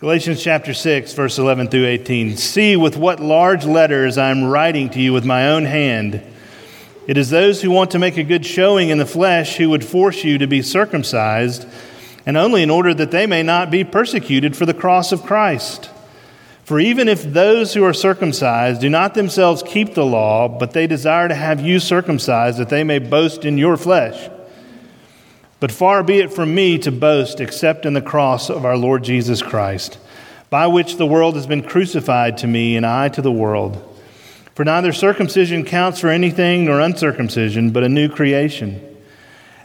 Galatians 0.00 0.42
chapter 0.42 0.72
6, 0.72 1.12
verse 1.12 1.38
11 1.38 1.68
through 1.68 1.84
18. 1.84 2.38
See 2.38 2.74
with 2.74 2.96
what 2.96 3.20
large 3.20 3.66
letters 3.66 4.16
I 4.16 4.30
am 4.30 4.44
writing 4.44 4.88
to 4.88 4.98
you 4.98 5.12
with 5.12 5.26
my 5.26 5.50
own 5.50 5.66
hand. 5.66 6.22
It 7.06 7.18
is 7.18 7.28
those 7.28 7.60
who 7.60 7.70
want 7.70 7.90
to 7.90 7.98
make 7.98 8.16
a 8.16 8.22
good 8.22 8.46
showing 8.46 8.88
in 8.88 8.96
the 8.96 9.04
flesh 9.04 9.56
who 9.56 9.68
would 9.68 9.84
force 9.84 10.24
you 10.24 10.38
to 10.38 10.46
be 10.46 10.62
circumcised, 10.62 11.68
and 12.24 12.38
only 12.38 12.62
in 12.62 12.70
order 12.70 12.94
that 12.94 13.10
they 13.10 13.26
may 13.26 13.42
not 13.42 13.70
be 13.70 13.84
persecuted 13.84 14.56
for 14.56 14.64
the 14.64 14.72
cross 14.72 15.12
of 15.12 15.22
Christ. 15.22 15.90
For 16.64 16.80
even 16.80 17.06
if 17.06 17.22
those 17.22 17.74
who 17.74 17.84
are 17.84 17.92
circumcised 17.92 18.80
do 18.80 18.88
not 18.88 19.12
themselves 19.12 19.62
keep 19.62 19.92
the 19.92 20.06
law, 20.06 20.48
but 20.48 20.72
they 20.72 20.86
desire 20.86 21.28
to 21.28 21.34
have 21.34 21.60
you 21.60 21.78
circumcised, 21.78 22.56
that 22.56 22.70
they 22.70 22.84
may 22.84 23.00
boast 23.00 23.44
in 23.44 23.58
your 23.58 23.76
flesh. 23.76 24.30
But 25.60 25.70
far 25.70 26.02
be 26.02 26.18
it 26.18 26.32
from 26.32 26.54
me 26.54 26.78
to 26.78 26.90
boast 26.90 27.38
except 27.38 27.84
in 27.84 27.92
the 27.92 28.00
cross 28.00 28.48
of 28.48 28.64
our 28.64 28.78
Lord 28.78 29.04
Jesus 29.04 29.42
Christ, 29.42 29.98
by 30.48 30.66
which 30.66 30.96
the 30.96 31.06
world 31.06 31.36
has 31.36 31.46
been 31.46 31.62
crucified 31.62 32.38
to 32.38 32.46
me 32.46 32.76
and 32.76 32.86
I 32.86 33.10
to 33.10 33.20
the 33.20 33.30
world. 33.30 33.86
For 34.54 34.64
neither 34.64 34.92
circumcision 34.92 35.64
counts 35.64 36.00
for 36.00 36.08
anything 36.08 36.64
nor 36.64 36.80
uncircumcision, 36.80 37.70
but 37.70 37.84
a 37.84 37.88
new 37.88 38.08
creation. 38.08 38.86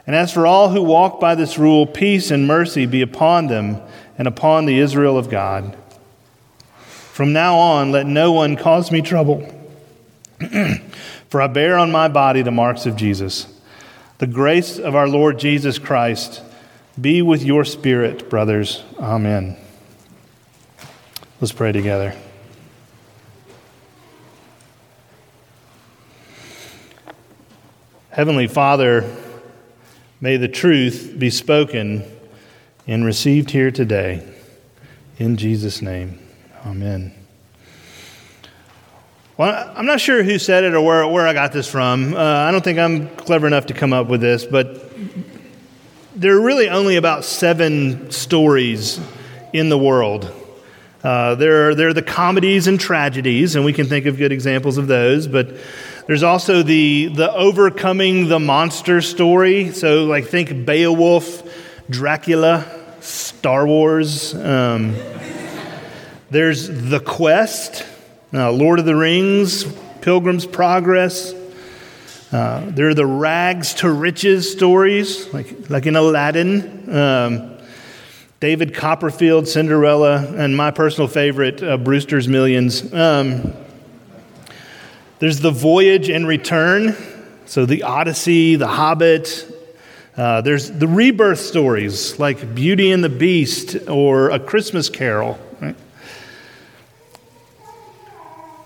And 0.06 0.14
as 0.14 0.32
for 0.32 0.46
all 0.46 0.68
who 0.68 0.82
walk 0.82 1.18
by 1.18 1.34
this 1.34 1.58
rule, 1.58 1.86
peace 1.86 2.30
and 2.30 2.46
mercy 2.46 2.86
be 2.86 3.00
upon 3.00 3.46
them 3.46 3.80
and 4.18 4.28
upon 4.28 4.66
the 4.66 4.78
Israel 4.78 5.18
of 5.18 5.30
God. 5.30 5.76
From 6.76 7.32
now 7.32 7.56
on, 7.56 7.90
let 7.90 8.06
no 8.06 8.32
one 8.32 8.56
cause 8.56 8.92
me 8.92 9.00
trouble, 9.00 9.50
for 11.30 11.40
I 11.40 11.46
bear 11.46 11.78
on 11.78 11.90
my 11.90 12.08
body 12.08 12.42
the 12.42 12.50
marks 12.50 12.84
of 12.84 12.96
Jesus. 12.96 13.55
The 14.18 14.26
grace 14.26 14.78
of 14.78 14.94
our 14.94 15.08
Lord 15.08 15.38
Jesus 15.38 15.78
Christ 15.78 16.42
be 16.98 17.20
with 17.20 17.42
your 17.42 17.64
spirit, 17.64 18.30
brothers. 18.30 18.82
Amen. 18.98 19.58
Let's 21.40 21.52
pray 21.52 21.72
together. 21.72 22.14
Heavenly 28.08 28.46
Father, 28.46 29.04
may 30.22 30.38
the 30.38 30.48
truth 30.48 31.14
be 31.18 31.28
spoken 31.28 32.02
and 32.86 33.04
received 33.04 33.50
here 33.50 33.70
today. 33.70 34.26
In 35.18 35.36
Jesus' 35.36 35.82
name, 35.82 36.18
amen. 36.64 37.15
Well, 39.38 39.70
I'm 39.76 39.84
not 39.84 40.00
sure 40.00 40.22
who 40.22 40.38
said 40.38 40.64
it 40.64 40.72
or 40.72 40.80
where, 40.80 41.06
where 41.08 41.28
I 41.28 41.34
got 41.34 41.52
this 41.52 41.68
from. 41.68 42.14
Uh, 42.14 42.18
I 42.18 42.50
don't 42.50 42.64
think 42.64 42.78
I'm 42.78 43.14
clever 43.16 43.46
enough 43.46 43.66
to 43.66 43.74
come 43.74 43.92
up 43.92 44.06
with 44.06 44.22
this, 44.22 44.46
but 44.46 44.90
there 46.14 46.38
are 46.38 46.40
really 46.40 46.70
only 46.70 46.96
about 46.96 47.22
seven 47.22 48.10
stories 48.10 48.98
in 49.52 49.68
the 49.68 49.76
world. 49.76 50.32
Uh, 51.04 51.34
there, 51.34 51.68
are, 51.68 51.74
there 51.74 51.88
are 51.88 51.92
the 51.92 52.00
comedies 52.00 52.66
and 52.66 52.80
tragedies, 52.80 53.56
and 53.56 53.64
we 53.66 53.74
can 53.74 53.84
think 53.84 54.06
of 54.06 54.16
good 54.16 54.32
examples 54.32 54.78
of 54.78 54.86
those, 54.86 55.26
but 55.26 55.54
there's 56.06 56.22
also 56.22 56.62
the, 56.62 57.08
the 57.08 57.30
overcoming 57.34 58.28
the 58.28 58.40
monster 58.40 59.02
story. 59.02 59.70
So, 59.72 60.06
like, 60.06 60.28
think 60.28 60.64
Beowulf, 60.64 61.42
Dracula, 61.90 62.64
Star 63.00 63.66
Wars. 63.66 64.34
Um, 64.34 64.96
there's 66.30 66.68
The 66.68 67.00
Quest. 67.00 67.84
Uh, 68.34 68.50
Lord 68.50 68.80
of 68.80 68.84
the 68.84 68.96
Rings, 68.96 69.64
Pilgrim's 70.00 70.46
Progress. 70.46 71.32
Uh, 72.32 72.68
there 72.70 72.88
are 72.88 72.94
the 72.94 73.06
rags 73.06 73.74
to 73.74 73.90
riches 73.90 74.50
stories, 74.50 75.32
like, 75.32 75.70
like 75.70 75.86
in 75.86 75.94
Aladdin. 75.94 76.92
Um, 76.92 77.56
David 78.40 78.74
Copperfield, 78.74 79.46
Cinderella, 79.46 80.26
and 80.36 80.56
my 80.56 80.72
personal 80.72 81.06
favorite, 81.06 81.62
uh, 81.62 81.76
Brewster's 81.76 82.26
Millions. 82.26 82.92
Um, 82.92 83.54
there's 85.20 85.38
the 85.38 85.52
voyage 85.52 86.10
and 86.10 86.26
return, 86.26 86.96
so 87.46 87.64
the 87.64 87.84
Odyssey, 87.84 88.56
the 88.56 88.66
Hobbit. 88.66 89.52
Uh, 90.16 90.40
there's 90.40 90.70
the 90.70 90.88
rebirth 90.88 91.38
stories 91.38 92.18
like 92.18 92.56
Beauty 92.56 92.90
and 92.90 93.04
the 93.04 93.08
Beast 93.08 93.88
or 93.88 94.30
A 94.30 94.40
Christmas 94.40 94.90
Carol. 94.90 95.38
Right? 95.60 95.76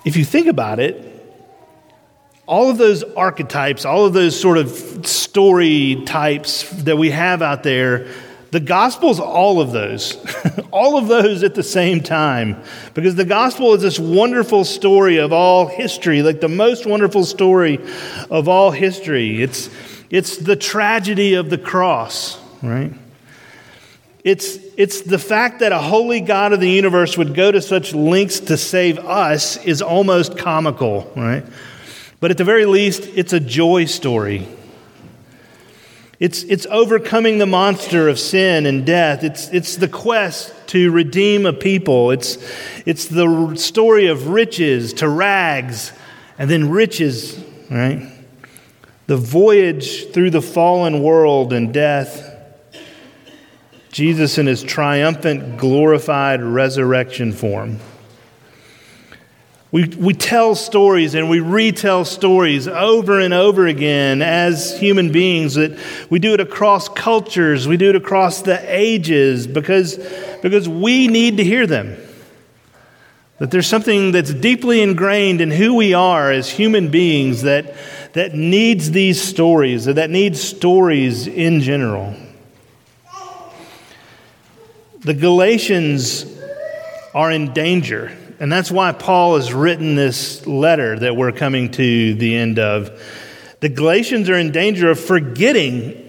If 0.05 0.17
you 0.17 0.25
think 0.25 0.47
about 0.47 0.81
it, 0.81 1.07
all 2.47 2.69
of 2.69 2.79
those 2.79 3.05
archetypes, 3.05 3.85
all 3.85 4.07
of 4.07 4.13
those 4.13 4.39
sort 4.39 4.59
of 4.59 5.07
story 5.07 6.03
types 6.05 6.69
that 6.83 6.97
we 6.97 7.11
have 7.11 7.43
out 7.43 7.63
there, 7.63 8.09
the 8.51 8.61
gospel's 8.61 9.21
all 9.21 9.61
of 9.61 9.71
those, 9.71 10.17
all 10.73 10.99
of 10.99 11.07
those 11.07 11.45
at 11.45 11.55
the 11.55 11.63
same 11.63 12.01
time. 12.01 12.61
Because 12.95 13.15
the 13.15 13.25
gospel 13.25 13.75
is 13.75 13.83
this 13.83 14.01
wonderful 14.01 14.65
story 14.65 15.19
of 15.19 15.33
all 15.33 15.67
history, 15.67 16.23
like 16.23 16.41
the 16.41 16.49
most 16.49 16.87
wonderful 16.87 17.25
story 17.25 17.79
of 18.31 18.49
all 18.49 18.73
history. 18.73 19.41
It's, 19.41 19.71
it's 20.11 20.37
the 20.37 20.57
tragedy 20.57 21.35
of 21.35 21.51
the 21.51 21.59
cross, 21.59 22.37
right? 22.63 22.93
It's, 24.23 24.59
it's 24.77 25.01
the 25.01 25.19
fact 25.19 25.61
that 25.61 25.73
a 25.73 25.79
holy 25.79 26.21
God 26.21 26.53
of 26.53 26.61
the 26.61 26.69
universe 26.69 27.17
would 27.17 27.35
go 27.35 27.51
to 27.51 27.63
such 27.63 27.95
lengths 27.95 28.41
to 28.41 28.57
save 28.57 28.99
us 28.99 29.57
is 29.65 29.81
almost 29.81 30.37
comical, 30.37 31.11
right? 31.17 31.45
But 32.21 32.31
at 32.31 32.37
the 32.37 32.45
very 32.45 32.67
least, 32.67 33.05
it's 33.15 33.33
a 33.33 33.41
joy 33.41 33.87
story. 33.87 34.47
It's, 36.19 36.43
it's 36.43 36.67
overcoming 36.67 37.39
the 37.39 37.47
monster 37.47 38.09
of 38.09 38.19
sin 38.19 38.67
and 38.67 38.85
death. 38.85 39.25
It's, 39.25 39.49
it's 39.49 39.77
the 39.77 39.89
quest 39.89 40.55
to 40.69 40.91
redeem 40.91 41.47
a 41.47 41.55
people. 41.55 42.11
It's, 42.11 42.37
it's 42.85 43.07
the 43.07 43.55
story 43.57 44.09
of 44.09 44.29
riches 44.29 44.93
to 44.95 45.09
rags 45.09 45.93
and 46.39 46.51
then 46.51 46.69
riches, 46.69 47.43
right? 47.71 48.07
The 49.07 49.17
voyage 49.17 50.13
through 50.13 50.31
the 50.31 50.43
fallen 50.43 51.03
world 51.03 51.55
and 51.55 51.73
death 51.73 52.30
Jesus 53.91 54.39
in 54.39 54.47
his 54.47 54.63
triumphant, 54.63 55.59
glorified 55.59 56.43
resurrection 56.43 57.33
form. 57.33 57.79
We, 59.73 59.85
we 59.85 60.15
tell 60.15 60.57
stories 60.57 61.15
and 61.15 61.31
we 61.31 61.39
retell 61.39 62.05
stories 62.05 62.67
over 62.67 63.21
and 63.21 63.33
over 63.33 63.69
again 63.69 64.21
as 64.21 64.79
human 64.79 65.13
beings 65.13 65.55
that 65.55 65.79
we 66.09 66.19
do 66.19 66.35
it 66.35 66.41
across 66.41 66.89
cultures, 66.89 67.69
we 67.69 67.77
do 67.77 67.91
it 67.91 67.97
across 67.97 68.43
the 68.43 68.61
ages 68.67 69.47
because, 69.47 69.97
because 70.43 70.69
we 70.69 71.07
need 71.07 71.37
to 71.37 71.45
hear 71.45 71.69
them. 71.69 71.97
That 73.39 73.53
there's 73.53 73.69
something 73.69 74.13
that's 74.13 74.35
deeply 74.35 74.83
ingrained 74.83 75.41
in 75.41 75.51
who 75.51 75.75
we 75.75 75.95
are 75.95 76.31
as 76.31 76.51
human 76.51 76.91
beings 76.91 77.43
that, 77.43 77.75
that 78.13 78.35
needs 78.35 78.91
these 78.91 79.23
stories, 79.23 79.85
that 79.85 80.11
needs 80.11 80.41
stories 80.41 81.27
in 81.27 81.61
general. 81.61 82.15
The 85.01 85.15
Galatians 85.15 86.27
are 87.15 87.31
in 87.31 87.53
danger. 87.55 88.17
And 88.39 88.53
that's 88.53 88.71
why 88.71 88.93
Paul 88.93 89.37
has 89.37 89.53
written 89.53 89.95
this 89.95 90.47
letter 90.47 90.99
that 90.99 91.17
we're 91.17 91.33
coming 91.33 91.71
to 91.73 92.15
the 92.15 92.37
end 92.37 92.59
of. 92.59 92.91
The 93.61 93.69
Galatians 93.69 94.29
are 94.29 94.37
in 94.37 94.53
danger 94.53 94.91
of 94.91 95.01
forgetting 95.01 96.07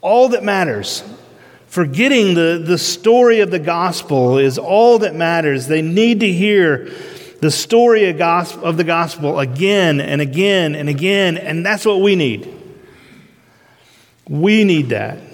all 0.00 0.30
that 0.30 0.44
matters. 0.44 1.02
Forgetting 1.66 2.34
the, 2.34 2.62
the 2.64 2.78
story 2.78 3.40
of 3.40 3.50
the 3.50 3.58
gospel 3.58 4.38
is 4.38 4.58
all 4.58 5.00
that 5.00 5.14
matters. 5.14 5.66
They 5.66 5.82
need 5.82 6.20
to 6.20 6.32
hear 6.32 6.90
the 7.40 7.50
story 7.50 8.08
of, 8.08 8.18
gospel, 8.18 8.64
of 8.64 8.76
the 8.76 8.84
gospel 8.84 9.38
again 9.38 10.00
and 10.00 10.20
again 10.20 10.74
and 10.74 10.88
again, 10.88 11.36
and 11.36 11.64
that's 11.64 11.84
what 11.84 12.00
we 12.00 12.16
need. 12.16 12.52
We 14.28 14.64
need 14.64 14.88
that. 14.90 15.25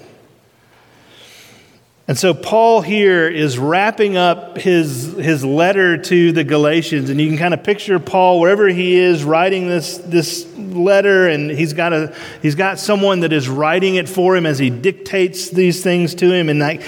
And 2.05 2.17
so 2.17 2.33
Paul 2.33 2.81
here 2.81 3.29
is 3.29 3.57
wrapping 3.57 4.17
up 4.17 4.57
his, 4.57 5.13
his 5.13 5.45
letter 5.45 5.97
to 5.97 6.33
the 6.33 6.43
Galatians, 6.43 7.09
and 7.09 7.19
you 7.19 7.29
can 7.29 7.37
kind 7.37 7.53
of 7.53 7.63
picture 7.63 7.97
Paul 7.97 8.41
wherever 8.41 8.67
he 8.67 8.95
is 8.95 9.23
writing 9.23 9.69
this, 9.69 9.99
this 9.99 10.45
letter, 10.57 11.29
and 11.29 11.49
he's 11.49 11.71
got, 11.71 11.93
a, 11.93 12.13
he's 12.41 12.55
got 12.55 12.77
someone 12.77 13.21
that 13.21 13.31
is 13.31 13.47
writing 13.47 13.95
it 13.95 14.09
for 14.09 14.35
him 14.35 14.45
as 14.45 14.59
he 14.59 14.69
dictates 14.69 15.49
these 15.49 15.81
things 15.81 16.13
to 16.15 16.29
him. 16.29 16.49
And 16.49 16.59
like, 16.59 16.81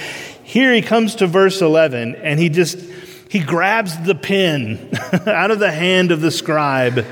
here 0.44 0.74
he 0.74 0.82
comes 0.82 1.14
to 1.16 1.26
verse 1.26 1.62
11, 1.62 2.16
and 2.16 2.38
he 2.38 2.50
just 2.50 2.78
he 3.28 3.40
grabs 3.40 3.98
the 4.04 4.14
pen 4.14 4.90
out 5.26 5.50
of 5.50 5.58
the 5.58 5.72
hand 5.72 6.12
of 6.12 6.20
the 6.20 6.30
scribe 6.30 7.04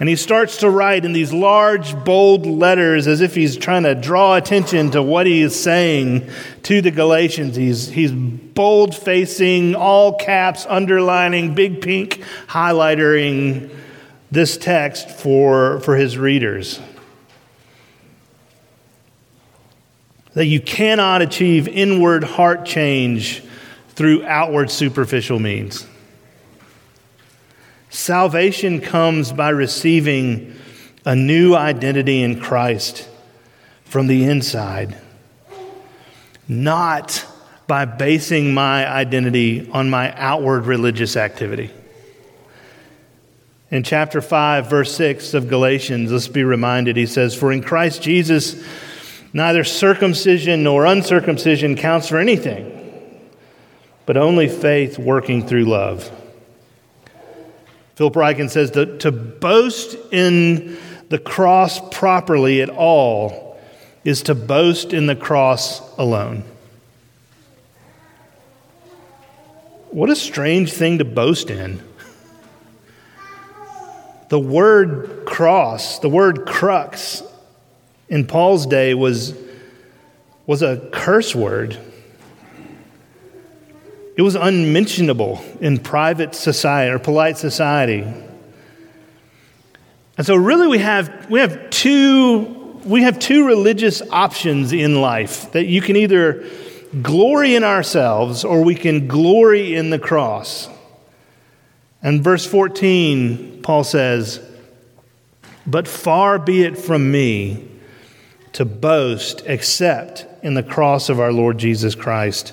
and 0.00 0.08
he 0.08 0.16
starts 0.16 0.58
to 0.58 0.70
write 0.70 1.04
in 1.04 1.12
these 1.12 1.32
large, 1.32 1.94
bold 2.04 2.46
letters 2.46 3.06
as 3.06 3.20
if 3.20 3.34
he's 3.34 3.56
trying 3.56 3.84
to 3.84 3.94
draw 3.94 4.34
attention 4.34 4.90
to 4.90 5.02
what 5.02 5.26
he 5.26 5.40
is 5.42 5.58
saying 5.58 6.28
to 6.64 6.80
the 6.80 6.90
Galatians. 6.90 7.54
He's, 7.54 7.88
he's 7.88 8.10
bold 8.10 8.94
facing, 8.94 9.76
all 9.76 10.16
caps, 10.16 10.66
underlining, 10.68 11.54
big 11.54 11.80
pink 11.80 12.24
highlightering 12.48 13.70
this 14.32 14.56
text 14.56 15.10
for, 15.10 15.78
for 15.80 15.96
his 15.96 16.18
readers. 16.18 16.80
That 20.32 20.46
you 20.46 20.60
cannot 20.60 21.22
achieve 21.22 21.68
inward 21.68 22.24
heart 22.24 22.66
change 22.66 23.44
through 23.90 24.24
outward 24.24 24.72
superficial 24.72 25.38
means. 25.38 25.86
Salvation 27.94 28.80
comes 28.80 29.32
by 29.32 29.50
receiving 29.50 30.52
a 31.04 31.14
new 31.14 31.54
identity 31.54 32.24
in 32.24 32.40
Christ 32.40 33.08
from 33.84 34.08
the 34.08 34.24
inside, 34.24 34.98
not 36.48 37.24
by 37.68 37.84
basing 37.84 38.52
my 38.52 38.84
identity 38.84 39.70
on 39.70 39.90
my 39.90 40.12
outward 40.16 40.66
religious 40.66 41.16
activity. 41.16 41.70
In 43.70 43.84
chapter 43.84 44.20
5, 44.20 44.68
verse 44.68 44.92
6 44.96 45.32
of 45.32 45.48
Galatians, 45.48 46.10
let's 46.10 46.26
be 46.26 46.42
reminded, 46.42 46.96
he 46.96 47.06
says, 47.06 47.36
For 47.36 47.52
in 47.52 47.62
Christ 47.62 48.02
Jesus, 48.02 48.60
neither 49.32 49.62
circumcision 49.62 50.64
nor 50.64 50.84
uncircumcision 50.84 51.76
counts 51.76 52.08
for 52.08 52.18
anything, 52.18 53.30
but 54.04 54.16
only 54.16 54.48
faith 54.48 54.98
working 54.98 55.46
through 55.46 55.66
love. 55.66 56.10
Philip 57.94 58.14
Ryken 58.14 58.50
says 58.50 58.72
that 58.72 59.00
to 59.00 59.12
boast 59.12 59.96
in 60.10 60.76
the 61.10 61.18
cross 61.18 61.80
properly 61.96 62.60
at 62.60 62.70
all 62.70 63.60
is 64.04 64.22
to 64.22 64.34
boast 64.34 64.92
in 64.92 65.06
the 65.06 65.16
cross 65.16 65.80
alone. 65.96 66.44
What 69.90 70.10
a 70.10 70.16
strange 70.16 70.72
thing 70.72 70.98
to 70.98 71.04
boast 71.04 71.50
in. 71.50 71.80
The 74.28 74.40
word 74.40 75.24
cross, 75.24 76.00
the 76.00 76.08
word 76.08 76.46
crux 76.46 77.22
in 78.08 78.26
Paul's 78.26 78.66
day 78.66 78.94
was, 78.94 79.34
was 80.46 80.62
a 80.62 80.88
curse 80.92 81.32
word. 81.32 81.78
It 84.16 84.22
was 84.22 84.34
unmentionable 84.36 85.44
in 85.60 85.78
private 85.78 86.34
society 86.34 86.90
or 86.92 86.98
polite 86.98 87.36
society. 87.36 88.02
And 90.16 90.26
so 90.26 90.36
really 90.36 90.68
we 90.68 90.78
have 90.78 91.28
we 91.28 91.40
have 91.40 91.70
two 91.70 92.80
we 92.84 93.02
have 93.02 93.18
two 93.18 93.46
religious 93.46 94.02
options 94.10 94.72
in 94.72 95.00
life 95.00 95.50
that 95.52 95.66
you 95.66 95.80
can 95.80 95.96
either 95.96 96.44
glory 97.02 97.54
in 97.54 97.64
ourselves 97.64 98.44
or 98.44 98.62
we 98.62 98.74
can 98.74 99.08
glory 99.08 99.74
in 99.74 99.90
the 99.90 99.98
cross. 99.98 100.68
And 102.02 102.22
verse 102.22 102.44
14, 102.46 103.62
Paul 103.62 103.82
says, 103.82 104.40
But 105.66 105.88
far 105.88 106.38
be 106.38 106.62
it 106.62 106.76
from 106.76 107.10
me 107.10 107.66
to 108.52 108.64
boast 108.64 109.42
except 109.46 110.26
in 110.42 110.54
the 110.54 110.62
cross 110.62 111.08
of 111.08 111.18
our 111.18 111.32
Lord 111.32 111.58
Jesus 111.58 111.94
Christ, 111.94 112.52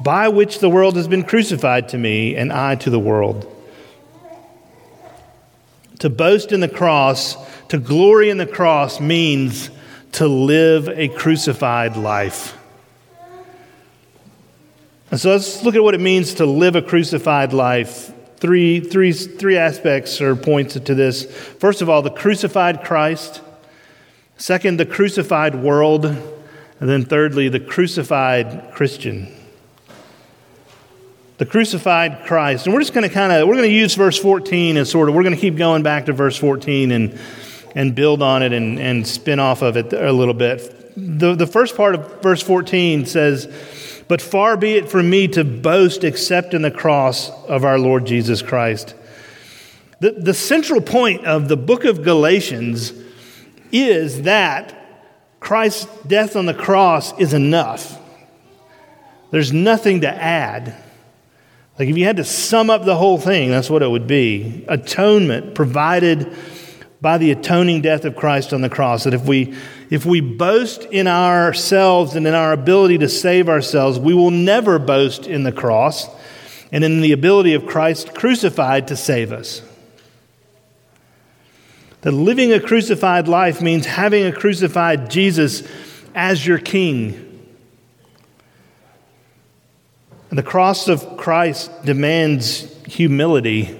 by 0.00 0.28
which 0.28 0.58
the 0.58 0.68
world 0.68 0.96
has 0.96 1.08
been 1.08 1.24
crucified 1.24 1.88
to 1.90 1.98
me 1.98 2.36
and 2.36 2.52
I 2.52 2.74
to 2.76 2.90
the 2.90 2.98
world. 2.98 3.52
To 6.00 6.10
boast 6.10 6.52
in 6.52 6.60
the 6.60 6.68
cross, 6.68 7.36
to 7.68 7.78
glory 7.78 8.28
in 8.28 8.36
the 8.36 8.46
cross, 8.46 9.00
means 9.00 9.70
to 10.12 10.26
live 10.26 10.88
a 10.88 11.08
crucified 11.08 11.96
life. 11.96 12.56
And 15.10 15.20
so 15.20 15.30
let's 15.30 15.62
look 15.62 15.74
at 15.74 15.82
what 15.82 15.94
it 15.94 16.00
means 16.00 16.34
to 16.34 16.46
live 16.46 16.76
a 16.76 16.82
crucified 16.82 17.52
life. 17.52 18.12
Three, 18.38 18.80
three, 18.80 19.12
three 19.12 19.56
aspects 19.56 20.20
or 20.20 20.36
points 20.36 20.74
to 20.74 20.94
this. 20.94 21.24
First 21.24 21.80
of 21.80 21.88
all, 21.88 22.02
the 22.02 22.10
crucified 22.10 22.84
Christ. 22.84 23.40
Second, 24.36 24.78
the 24.78 24.86
crucified 24.86 25.54
world. 25.54 26.04
And 26.04 26.88
then 26.88 27.04
thirdly, 27.04 27.48
the 27.48 27.60
crucified 27.60 28.72
Christian. 28.72 29.35
The 31.38 31.46
crucified 31.46 32.24
Christ. 32.26 32.66
And 32.66 32.74
we're 32.74 32.80
just 32.80 32.94
going 32.94 33.08
to 33.08 33.12
kind 33.12 33.32
of, 33.32 33.46
we're 33.46 33.54
going 33.54 33.68
to 33.68 33.74
use 33.74 33.94
verse 33.94 34.18
14 34.18 34.76
as 34.76 34.90
sort 34.90 35.08
of, 35.08 35.14
we're 35.14 35.22
going 35.22 35.34
to 35.34 35.40
keep 35.40 35.56
going 35.56 35.82
back 35.82 36.06
to 36.06 36.12
verse 36.12 36.36
14 36.36 36.92
and, 36.92 37.18
and 37.74 37.94
build 37.94 38.22
on 38.22 38.42
it 38.42 38.52
and, 38.52 38.78
and 38.78 39.06
spin 39.06 39.38
off 39.38 39.62
of 39.62 39.76
it 39.76 39.92
a 39.92 40.12
little 40.12 40.34
bit. 40.34 40.94
The, 40.96 41.34
the 41.34 41.46
first 41.46 41.76
part 41.76 41.94
of 41.94 42.22
verse 42.22 42.42
14 42.42 43.04
says, 43.04 43.46
but 44.08 44.22
far 44.22 44.56
be 44.56 44.74
it 44.74 44.88
from 44.88 45.10
me 45.10 45.28
to 45.28 45.44
boast 45.44 46.04
except 46.04 46.54
in 46.54 46.62
the 46.62 46.70
cross 46.70 47.30
of 47.46 47.64
our 47.64 47.78
Lord 47.78 48.06
Jesus 48.06 48.40
Christ. 48.40 48.94
The, 50.00 50.12
the 50.12 50.34
central 50.34 50.80
point 50.80 51.26
of 51.26 51.48
the 51.48 51.56
book 51.56 51.84
of 51.84 52.02
Galatians 52.02 52.92
is 53.72 54.22
that 54.22 54.74
Christ's 55.40 55.86
death 56.06 56.36
on 56.36 56.46
the 56.46 56.54
cross 56.54 57.18
is 57.18 57.34
enough. 57.34 58.00
There's 59.30 59.52
nothing 59.52 60.02
to 60.02 60.08
add. 60.08 60.74
Like 61.78 61.88
if 61.88 61.96
you 61.98 62.04
had 62.04 62.16
to 62.16 62.24
sum 62.24 62.70
up 62.70 62.84
the 62.84 62.96
whole 62.96 63.18
thing, 63.18 63.50
that's 63.50 63.68
what 63.68 63.82
it 63.82 63.90
would 63.90 64.06
be. 64.06 64.64
Atonement 64.68 65.54
provided 65.54 66.34
by 67.00 67.18
the 67.18 67.30
atoning 67.30 67.82
death 67.82 68.04
of 68.04 68.16
Christ 68.16 68.52
on 68.52 68.62
the 68.62 68.70
cross. 68.70 69.04
That 69.04 69.14
if 69.14 69.24
we 69.24 69.54
if 69.90 70.06
we 70.06 70.20
boast 70.20 70.84
in 70.84 71.06
ourselves 71.06 72.14
and 72.16 72.26
in 72.26 72.34
our 72.34 72.52
ability 72.52 72.98
to 72.98 73.08
save 73.08 73.48
ourselves, 73.48 73.98
we 73.98 74.14
will 74.14 74.30
never 74.30 74.78
boast 74.78 75.26
in 75.26 75.42
the 75.42 75.52
cross 75.52 76.08
and 76.72 76.82
in 76.82 77.00
the 77.00 77.12
ability 77.12 77.54
of 77.54 77.66
Christ 77.66 78.14
crucified 78.14 78.88
to 78.88 78.96
save 78.96 79.32
us. 79.32 79.62
That 82.00 82.12
living 82.12 82.52
a 82.52 82.60
crucified 82.60 83.28
life 83.28 83.60
means 83.60 83.86
having 83.86 84.24
a 84.24 84.32
crucified 84.32 85.10
Jesus 85.10 85.62
as 86.14 86.46
your 86.46 86.58
king. 86.58 87.25
And 90.30 90.38
the 90.38 90.42
cross 90.42 90.88
of 90.88 91.16
Christ 91.16 91.70
demands 91.84 92.72
humility. 92.86 93.78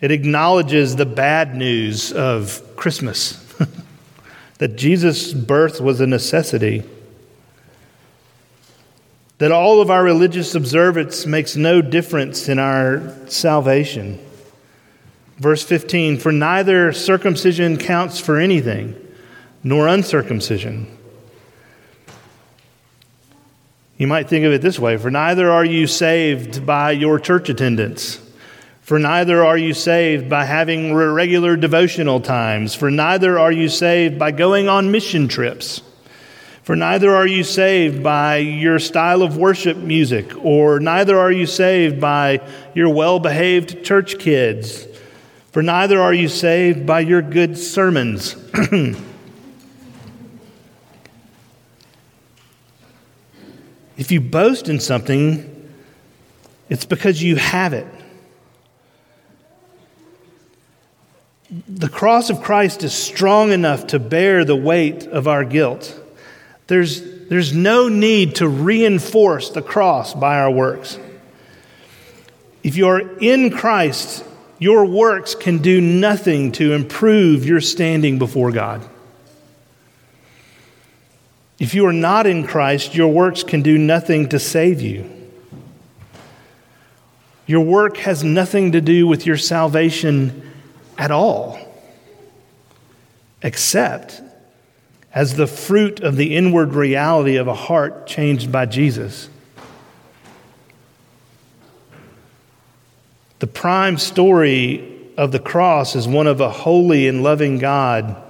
It 0.00 0.10
acknowledges 0.10 0.94
the 0.94 1.06
bad 1.06 1.56
news 1.56 2.12
of 2.12 2.62
Christmas 2.76 3.42
that 4.58 4.76
Jesus' 4.76 5.32
birth 5.32 5.80
was 5.80 6.00
a 6.00 6.06
necessity, 6.06 6.84
that 9.38 9.52
all 9.52 9.80
of 9.80 9.90
our 9.90 10.04
religious 10.04 10.54
observance 10.54 11.26
makes 11.26 11.56
no 11.56 11.82
difference 11.82 12.48
in 12.48 12.58
our 12.58 13.14
salvation. 13.28 14.18
Verse 15.38 15.62
15 15.62 16.18
For 16.18 16.32
neither 16.32 16.92
circumcision 16.92 17.76
counts 17.76 18.20
for 18.20 18.38
anything, 18.38 18.94
nor 19.62 19.88
uncircumcision. 19.88 20.95
You 23.98 24.06
might 24.06 24.28
think 24.28 24.44
of 24.44 24.52
it 24.52 24.62
this 24.62 24.78
way 24.78 24.96
For 24.96 25.10
neither 25.10 25.50
are 25.50 25.64
you 25.64 25.86
saved 25.86 26.66
by 26.66 26.92
your 26.92 27.18
church 27.18 27.48
attendance 27.48 28.20
for 28.86 29.00
neither 29.00 29.44
are 29.44 29.58
you 29.58 29.74
saved 29.74 30.28
by 30.28 30.44
having 30.44 30.94
regular 30.94 31.56
devotional 31.56 32.20
times, 32.20 32.72
for 32.72 32.88
neither 32.88 33.36
are 33.36 33.50
you 33.50 33.68
saved 33.68 34.16
by 34.16 34.30
going 34.30 34.68
on 34.68 34.92
mission 34.92 35.26
trips. 35.26 35.82
For 36.62 36.76
neither 36.76 37.12
are 37.12 37.26
you 37.26 37.42
saved 37.42 38.04
by 38.04 38.36
your 38.36 38.78
style 38.78 39.22
of 39.22 39.36
worship 39.36 39.76
music, 39.76 40.30
or 40.36 40.78
neither 40.78 41.18
are 41.18 41.32
you 41.32 41.46
saved 41.46 42.00
by 42.00 42.40
your 42.76 42.88
well 42.90 43.18
behaved 43.18 43.84
church 43.84 44.20
kids. 44.20 44.86
For 45.50 45.64
neither 45.64 46.00
are 46.00 46.14
you 46.14 46.28
saved 46.28 46.86
by 46.86 47.00
your 47.00 47.22
good 47.22 47.58
sermons. 47.58 48.36
if 53.96 54.12
you 54.12 54.20
boast 54.20 54.68
in 54.68 54.80
something, 54.80 55.72
it's 56.68 56.84
because 56.84 57.22
you 57.22 57.36
have 57.36 57.72
it. 57.72 57.86
the 61.68 61.88
cross 61.88 62.30
of 62.30 62.42
Christ 62.42 62.82
is 62.82 62.92
strong 62.92 63.52
enough 63.52 63.88
to 63.88 63.98
bear 63.98 64.44
the 64.44 64.56
weight 64.56 65.06
of 65.06 65.28
our 65.28 65.44
guilt. 65.44 65.98
There's, 66.66 67.28
there's 67.28 67.52
no 67.52 67.88
need 67.88 68.36
to 68.36 68.48
reinforce 68.48 69.50
the 69.50 69.62
cross 69.62 70.14
by 70.14 70.38
our 70.38 70.50
works. 70.50 70.98
If 72.62 72.76
you're 72.76 73.16
in 73.18 73.50
Christ, 73.50 74.24
your 74.58 74.84
works 74.86 75.34
can 75.34 75.58
do 75.58 75.80
nothing 75.80 76.52
to 76.52 76.72
improve 76.72 77.46
your 77.46 77.60
standing 77.60 78.18
before 78.18 78.50
God. 78.50 78.88
If 81.58 81.74
you 81.74 81.86
are 81.86 81.92
not 81.92 82.26
in 82.26 82.46
Christ, 82.46 82.94
your 82.94 83.08
works 83.08 83.42
can 83.42 83.62
do 83.62 83.78
nothing 83.78 84.28
to 84.28 84.38
save 84.38 84.80
you. 84.80 85.10
Your 87.46 87.62
work 87.64 87.98
has 87.98 88.22
nothing 88.22 88.72
to 88.72 88.80
do 88.80 89.06
with 89.06 89.24
your 89.24 89.36
salvation 89.36 90.52
at 90.98 91.10
all, 91.10 91.58
except 93.40 94.20
as 95.14 95.36
the 95.36 95.46
fruit 95.46 96.00
of 96.00 96.16
the 96.16 96.36
inward 96.36 96.74
reality 96.74 97.36
of 97.36 97.48
a 97.48 97.54
heart 97.54 98.06
changed 98.06 98.52
by 98.52 98.66
Jesus. 98.66 99.30
The 103.38 103.46
prime 103.46 103.96
story 103.96 104.92
of 105.16 105.32
the 105.32 105.38
cross 105.38 105.94
is 105.94 106.08
one 106.08 106.26
of 106.26 106.40
a 106.40 106.50
holy 106.50 107.06
and 107.06 107.22
loving 107.22 107.58
God 107.58 108.22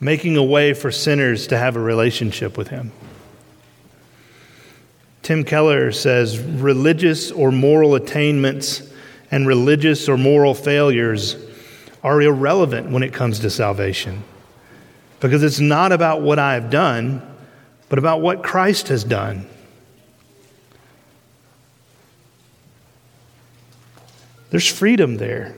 making 0.00 0.36
a 0.36 0.44
way 0.44 0.74
for 0.74 0.90
sinners 0.90 1.46
to 1.48 1.58
have 1.58 1.76
a 1.76 1.80
relationship 1.80 2.56
with 2.58 2.68
Him. 2.68 2.92
Tim 5.22 5.44
Keller 5.44 5.90
says 5.90 6.38
religious 6.38 7.30
or 7.32 7.50
moral 7.50 7.94
attainments 7.94 8.82
and 9.30 9.46
religious 9.46 10.08
or 10.08 10.16
moral 10.16 10.54
failures 10.54 11.36
are 12.04 12.22
irrelevant 12.22 12.90
when 12.90 13.02
it 13.02 13.12
comes 13.12 13.40
to 13.40 13.50
salvation 13.50 14.22
because 15.20 15.42
it's 15.42 15.60
not 15.60 15.92
about 15.92 16.22
what 16.22 16.38
I 16.38 16.54
have 16.54 16.70
done, 16.70 17.22
but 17.88 17.98
about 17.98 18.20
what 18.20 18.42
Christ 18.42 18.88
has 18.88 19.02
done. 19.02 19.46
There's 24.50 24.68
freedom 24.68 25.16
there. 25.16 25.56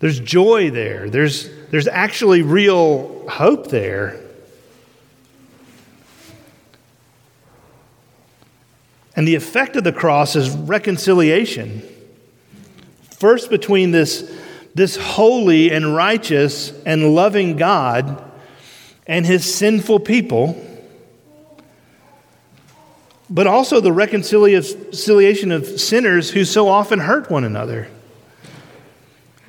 There's 0.00 0.20
joy 0.20 0.70
there. 0.70 1.10
There's, 1.10 1.48
there's 1.70 1.88
actually 1.88 2.42
real 2.42 3.28
hope 3.28 3.68
there. 3.68 4.20
And 9.16 9.26
the 9.26 9.34
effect 9.34 9.74
of 9.74 9.82
the 9.82 9.92
cross 9.92 10.36
is 10.36 10.50
reconciliation. 10.50 11.82
First, 13.10 13.50
between 13.50 13.90
this, 13.90 14.32
this 14.76 14.96
holy 14.96 15.72
and 15.72 15.96
righteous 15.96 16.72
and 16.86 17.16
loving 17.16 17.56
God 17.56 18.22
and 19.08 19.26
his 19.26 19.52
sinful 19.52 20.00
people, 20.00 20.64
but 23.28 23.48
also 23.48 23.80
the 23.80 23.92
reconciliation 23.92 25.50
of 25.50 25.80
sinners 25.80 26.30
who 26.30 26.44
so 26.44 26.68
often 26.68 27.00
hurt 27.00 27.28
one 27.28 27.42
another. 27.42 27.88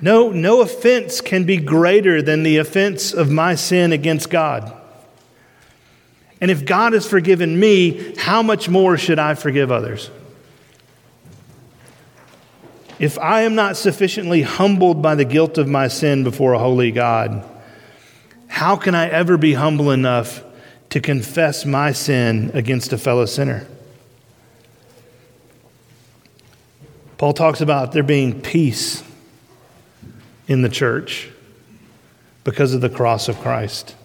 No, 0.01 0.31
no 0.31 0.61
offense 0.61 1.19
can 1.21 1.43
be 1.43 1.57
greater 1.57 2.21
than 2.21 2.43
the 2.43 2.57
offense 2.57 3.13
of 3.13 3.29
my 3.29 3.55
sin 3.55 3.91
against 3.91 4.29
God. 4.29 4.73
And 6.41 6.49
if 6.49 6.65
God 6.65 6.93
has 6.93 7.05
forgiven 7.05 7.59
me, 7.59 8.15
how 8.17 8.41
much 8.41 8.69
more 8.69 8.97
should 8.97 9.19
I 9.19 9.33
forgive 9.33 9.71
others? 9.71 10.09
If 12.97 13.17
I 13.19 13.41
am 13.41 13.55
not 13.55 13.77
sufficiently 13.77 14.41
humbled 14.41 15.01
by 15.01 15.15
the 15.15 15.25
guilt 15.25 15.57
of 15.57 15.67
my 15.67 15.87
sin 15.89 16.23
before 16.23 16.53
a 16.53 16.59
holy 16.59 16.91
God, 16.91 17.45
how 18.47 18.77
can 18.77 18.95
I 18.95 19.09
ever 19.09 19.37
be 19.37 19.53
humble 19.53 19.91
enough 19.91 20.43
to 20.89 20.99
confess 20.99 21.65
my 21.65 21.91
sin 21.91 22.51
against 22.53 22.93
a 22.93 22.97
fellow 22.97 23.25
sinner? 23.25 23.67
Paul 27.17 27.33
talks 27.33 27.59
about 27.59 27.91
there 27.91 28.03
being 28.03 28.41
peace 28.41 29.03
in 30.49 30.63
the 30.63 30.69
church 30.69 31.29
because 32.43 32.73
of 32.73 32.81
the 32.81 32.89
cross 32.89 33.29
of 33.29 33.39
Christ. 33.39 33.95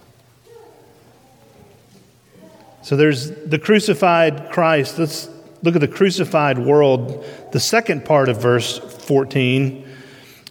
So 2.83 2.97
there's 2.97 3.31
the 3.31 3.59
crucified 3.59 4.51
Christ. 4.53 4.99
Let's 4.99 5.31
look 5.63 5.75
at 5.75 5.81
the 5.81 5.89
crucified 5.89 6.59
world, 6.59 7.25
the 7.53 7.59
second 7.59 8.05
part 8.05 8.29
of 8.29 8.41
verse 8.41 8.79
14. 8.79 9.89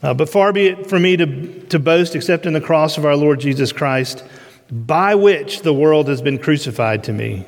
Uh, 0.02 0.14
but 0.16 0.28
far 0.28 0.52
be 0.52 0.68
it 0.68 0.88
from 0.88 1.04
me 1.04 1.16
to, 1.16 1.60
to 1.68 1.78
boast 1.78 2.16
except 2.16 2.48
in 2.48 2.54
the 2.54 2.60
cross 2.60 2.98
of 2.98 3.06
our 3.06 3.16
Lord 3.16 3.40
Jesus 3.40 3.72
Christ, 3.72 4.24
by 4.72 5.14
which 5.14 5.62
the 5.62 5.74
world 5.74 6.08
has 6.08 6.24
been 6.24 6.40
crucified 6.40 7.04
to 7.04 7.14
me. 7.14 7.46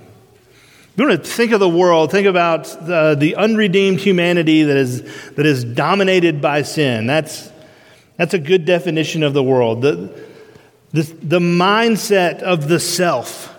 You 0.96 1.08
want 1.08 1.24
to 1.24 1.30
think 1.30 1.52
of 1.52 1.60
the 1.60 1.68
world, 1.68 2.12
think 2.12 2.28
about 2.28 2.66
the, 2.66 3.16
the 3.20 3.36
unredeemed 3.36 4.00
humanity 4.00 4.64
that 4.64 4.78
is, 4.78 5.02
that 5.32 5.46
is 5.48 5.64
dominated 5.64 6.42
by 6.42 6.62
sin. 6.62 7.08
That's, 7.08 7.52
that's 8.18 8.34
a 8.34 8.40
good 8.40 8.66
definition 8.66 9.24
of 9.24 9.34
the 9.34 9.44
world. 9.44 9.82
The, 9.82 10.18
the, 10.94 11.04
the 11.22 11.40
mindset 11.40 12.42
of 12.42 12.68
the 12.68 12.80
self 12.80 13.54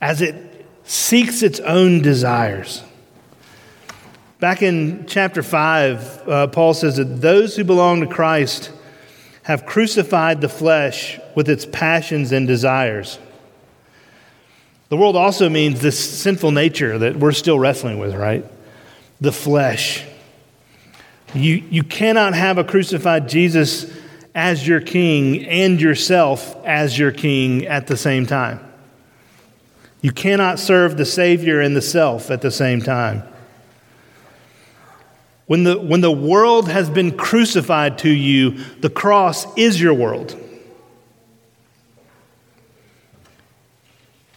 as 0.00 0.22
it 0.22 0.66
seeks 0.84 1.42
its 1.42 1.60
own 1.60 2.02
desires. 2.02 2.82
Back 4.40 4.62
in 4.62 5.06
chapter 5.06 5.42
5, 5.42 6.28
uh, 6.28 6.46
Paul 6.48 6.72
says 6.72 6.96
that 6.96 7.20
those 7.20 7.56
who 7.56 7.64
belong 7.64 8.00
to 8.00 8.06
Christ 8.06 8.70
have 9.42 9.66
crucified 9.66 10.40
the 10.40 10.48
flesh 10.48 11.18
with 11.34 11.48
its 11.48 11.66
passions 11.66 12.30
and 12.32 12.46
desires. 12.46 13.18
The 14.90 14.96
world 14.96 15.16
also 15.16 15.48
means 15.48 15.80
this 15.80 15.98
sinful 16.20 16.52
nature 16.52 16.98
that 16.98 17.16
we're 17.16 17.32
still 17.32 17.58
wrestling 17.58 17.98
with, 17.98 18.14
right? 18.14 18.44
The 19.20 19.32
flesh. 19.32 20.04
You, 21.34 21.62
you 21.70 21.82
cannot 21.82 22.34
have 22.34 22.58
a 22.58 22.64
crucified 22.64 23.28
Jesus 23.28 23.92
as 24.34 24.66
your 24.66 24.80
king 24.80 25.44
and 25.46 25.80
yourself 25.80 26.56
as 26.64 26.98
your 26.98 27.12
king 27.12 27.66
at 27.66 27.86
the 27.86 27.96
same 27.96 28.24
time. 28.24 28.60
You 30.00 30.12
cannot 30.12 30.58
serve 30.58 30.96
the 30.96 31.04
Savior 31.04 31.60
and 31.60 31.74
the 31.76 31.82
self 31.82 32.30
at 32.30 32.40
the 32.40 32.50
same 32.50 32.80
time. 32.80 33.24
When 35.46 35.64
the, 35.64 35.78
when 35.78 36.02
the 36.02 36.12
world 36.12 36.68
has 36.68 36.88
been 36.88 37.16
crucified 37.16 37.98
to 37.98 38.10
you, 38.10 38.62
the 38.80 38.90
cross 38.90 39.46
is 39.56 39.80
your 39.80 39.94
world. 39.94 40.38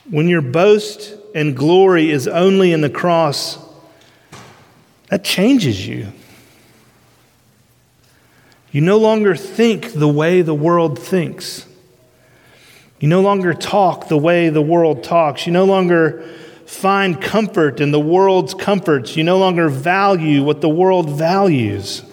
When 0.10 0.28
your 0.28 0.42
boast 0.42 1.14
and 1.36 1.56
glory 1.56 2.10
is 2.10 2.28
only 2.28 2.74
in 2.74 2.82
the 2.82 2.90
cross, 2.90 3.58
that 5.10 5.24
changes 5.24 5.86
you. 5.86 6.08
You 8.72 8.82
no 8.82 8.98
longer 8.98 9.36
think 9.36 9.94
the 9.94 10.08
way 10.08 10.42
the 10.42 10.54
world 10.54 10.98
thinks. 10.98 11.66
You 13.00 13.08
no 13.08 13.22
longer 13.22 13.54
talk 13.54 14.08
the 14.08 14.18
way 14.18 14.50
the 14.50 14.62
world 14.62 15.04
talks. 15.04 15.46
You 15.46 15.52
no 15.52 15.66
longer 15.66 16.24
find 16.66 17.22
comfort 17.22 17.82
in 17.82 17.92
the 17.92 18.00
world's 18.00 18.54
comforts. 18.54 19.18
You 19.18 19.24
no 19.26 19.38
longer 19.38 19.68
value 19.68 20.44
what 20.44 20.62
the 20.62 20.70
world 20.70 21.10
values. 21.10 22.04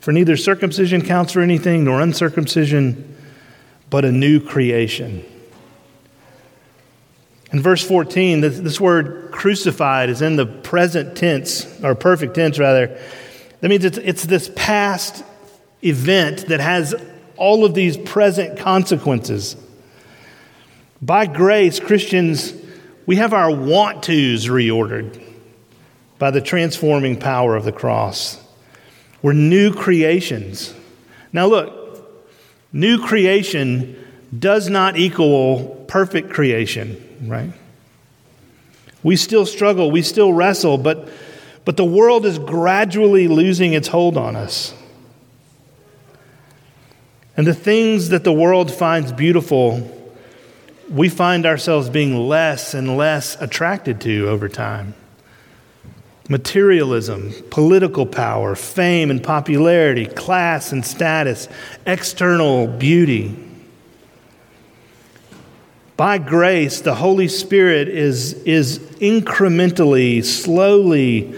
For 0.00 0.12
neither 0.12 0.36
circumcision 0.36 1.00
counts 1.00 1.32
for 1.32 1.40
anything 1.40 1.84
nor 1.84 2.02
uncircumcision, 2.02 3.16
but 3.88 4.04
a 4.04 4.12
new 4.12 4.38
creation. 4.38 5.24
In 7.54 7.60
verse 7.60 7.86
14, 7.86 8.40
this, 8.40 8.58
this 8.58 8.80
word 8.80 9.30
crucified 9.30 10.10
is 10.10 10.20
in 10.20 10.34
the 10.34 10.44
present 10.44 11.16
tense, 11.16 11.64
or 11.84 11.94
perfect 11.94 12.34
tense 12.34 12.58
rather. 12.58 12.98
That 13.60 13.68
means 13.68 13.84
it's, 13.84 13.96
it's 13.98 14.24
this 14.24 14.50
past 14.56 15.22
event 15.80 16.48
that 16.48 16.58
has 16.58 16.96
all 17.36 17.64
of 17.64 17.72
these 17.72 17.96
present 17.96 18.58
consequences. 18.58 19.54
By 21.00 21.26
grace, 21.26 21.78
Christians, 21.78 22.52
we 23.06 23.16
have 23.16 23.32
our 23.32 23.54
want 23.54 24.02
tos 24.02 24.46
reordered 24.46 25.22
by 26.18 26.32
the 26.32 26.40
transforming 26.40 27.20
power 27.20 27.54
of 27.54 27.62
the 27.62 27.70
cross. 27.70 28.36
We're 29.22 29.32
new 29.32 29.72
creations. 29.72 30.74
Now, 31.32 31.46
look, 31.46 32.04
new 32.72 32.98
creation 32.98 33.96
does 34.36 34.68
not 34.68 34.96
equal 34.96 35.84
perfect 35.86 36.30
creation, 36.30 37.13
right? 37.28 37.52
We 39.02 39.16
still 39.16 39.46
struggle, 39.46 39.90
we 39.90 40.02
still 40.02 40.32
wrestle, 40.32 40.78
but, 40.78 41.08
but 41.64 41.76
the 41.76 41.84
world 41.84 42.24
is 42.24 42.38
gradually 42.38 43.28
losing 43.28 43.74
its 43.74 43.88
hold 43.88 44.16
on 44.16 44.34
us. 44.34 44.74
And 47.36 47.46
the 47.46 47.54
things 47.54 48.10
that 48.10 48.24
the 48.24 48.32
world 48.32 48.72
finds 48.72 49.12
beautiful, 49.12 49.90
we 50.88 51.08
find 51.08 51.46
ourselves 51.46 51.90
being 51.90 52.16
less 52.16 52.74
and 52.74 52.96
less 52.96 53.40
attracted 53.40 54.00
to 54.02 54.28
over 54.28 54.48
time. 54.48 54.94
Materialism, 56.28 57.34
political 57.50 58.06
power, 58.06 58.54
fame 58.54 59.10
and 59.10 59.22
popularity, 59.22 60.06
class 60.06 60.72
and 60.72 60.84
status, 60.84 61.48
external 61.86 62.66
beauty. 62.66 63.36
By 65.96 66.18
grace, 66.18 66.80
the 66.80 66.96
Holy 66.96 67.28
Spirit 67.28 67.88
is, 67.88 68.34
is 68.42 68.80
incrementally, 69.00 70.24
slowly 70.24 71.34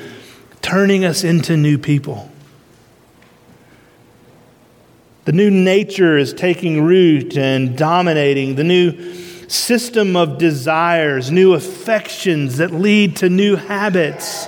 turning 0.63 1.05
us 1.05 1.25
into 1.25 1.59
new 1.59 1.77
people. 1.77 2.31
The 5.27 5.33
new 5.33 5.51
nature 5.51 6.17
is 6.17 6.33
taking 6.33 6.83
root 6.85 7.37
and 7.37 7.77
dominating. 7.77 8.55
The 8.55 8.65
new 8.65 9.13
system 9.49 10.17
of 10.17 10.39
desires, 10.39 11.31
new 11.31 11.53
affections 11.53 12.57
that 12.57 12.73
lead 12.73 13.17
to 13.17 13.29
new 13.29 13.57
habits. 13.57 14.47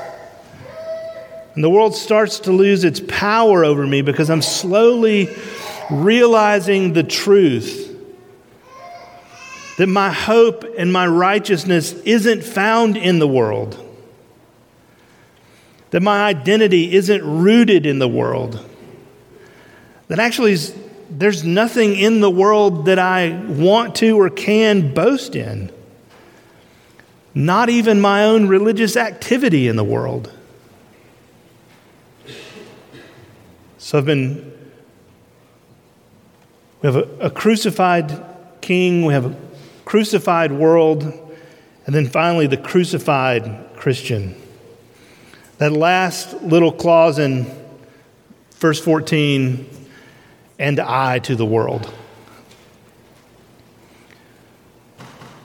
And 1.54 1.62
the 1.62 1.68
world 1.68 1.94
starts 1.94 2.40
to 2.40 2.52
lose 2.52 2.82
its 2.82 3.00
power 3.00 3.62
over 3.64 3.86
me 3.86 4.00
because 4.00 4.30
I'm 4.30 4.42
slowly 4.42 5.28
realizing 5.90 6.94
the 6.94 7.02
truth 7.02 7.87
that 9.78 9.88
my 9.88 10.12
hope 10.12 10.64
and 10.76 10.92
my 10.92 11.06
righteousness 11.06 11.92
isn't 12.04 12.44
found 12.44 12.96
in 12.96 13.18
the 13.18 13.26
world, 13.26 13.82
that 15.90 16.02
my 16.02 16.24
identity 16.26 16.94
isn't 16.94 17.24
rooted 17.24 17.86
in 17.86 17.98
the 17.98 18.08
world 18.08 18.64
that 20.08 20.18
actually 20.18 20.56
there's 21.10 21.44
nothing 21.44 21.94
in 21.94 22.20
the 22.20 22.30
world 22.30 22.86
that 22.86 22.98
I 22.98 23.30
want 23.46 23.94
to 23.96 24.18
or 24.18 24.28
can 24.28 24.92
boast 24.92 25.36
in. 25.36 25.70
Not 27.34 27.68
even 27.68 28.00
my 28.00 28.24
own 28.24 28.48
religious 28.48 28.96
activity 28.96 29.68
in 29.68 29.76
the 29.76 29.84
world. 29.84 30.32
So 33.76 33.98
I've 33.98 34.06
been, 34.06 34.52
we 36.82 36.86
have 36.86 36.96
a, 36.96 37.26
a 37.26 37.30
crucified 37.30 38.24
king, 38.60 39.04
we 39.04 39.12
have 39.12 39.26
a 39.26 39.47
crucified 39.88 40.52
world, 40.52 41.02
and 41.86 41.94
then 41.94 42.06
finally 42.06 42.46
the 42.46 42.58
crucified 42.58 43.74
Christian. 43.74 44.34
That 45.56 45.72
last 45.72 46.42
little 46.42 46.72
clause 46.72 47.18
in 47.18 47.46
verse 48.56 48.78
14 48.78 49.66
and 50.58 50.78
I 50.78 51.20
to 51.20 51.34
the 51.34 51.46
world. 51.46 51.90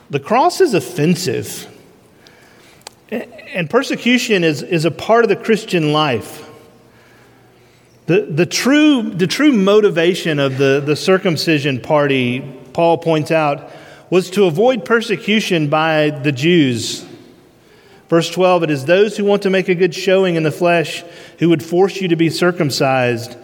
The 0.09 0.19
cross 0.19 0.59
is 0.59 0.73
offensive, 0.73 1.65
and 3.09 3.69
persecution 3.69 4.43
is, 4.43 4.61
is 4.61 4.83
a 4.83 4.91
part 4.91 5.23
of 5.23 5.29
the 5.29 5.37
Christian 5.37 5.93
life. 5.93 6.49
The, 8.07 8.23
the, 8.23 8.45
true, 8.45 9.03
the 9.03 9.25
true 9.25 9.53
motivation 9.53 10.39
of 10.39 10.57
the, 10.57 10.83
the 10.85 10.97
circumcision 10.97 11.79
party, 11.79 12.41
Paul 12.73 12.97
points 12.97 13.31
out, 13.31 13.71
was 14.13 14.29
to 14.29 14.45
avoid 14.45 14.85
persecution 14.85 15.69
by 15.69 16.11
the 16.11 16.31
Jews. 16.31 17.03
Verse 18.09 18.29
12 18.29 18.61
It 18.61 18.69
is 18.69 18.85
those 18.85 19.17
who 19.17 19.25
want 19.25 19.41
to 19.41 19.49
make 19.49 19.69
a 19.69 19.73
good 19.73 19.95
showing 19.95 20.35
in 20.35 20.43
the 20.43 20.51
flesh 20.51 21.03
who 21.39 21.49
would 21.49 21.63
force 21.63 21.99
you 21.99 22.07
to 22.09 22.15
be 22.15 22.29
circumcised 22.29 23.35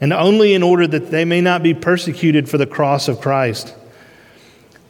and 0.00 0.12
only 0.12 0.54
in 0.54 0.62
order 0.62 0.86
that 0.86 1.10
they 1.10 1.24
may 1.24 1.40
not 1.40 1.64
be 1.64 1.74
persecuted 1.74 2.48
for 2.48 2.56
the 2.56 2.68
cross 2.68 3.08
of 3.08 3.20
Christ. 3.20 3.74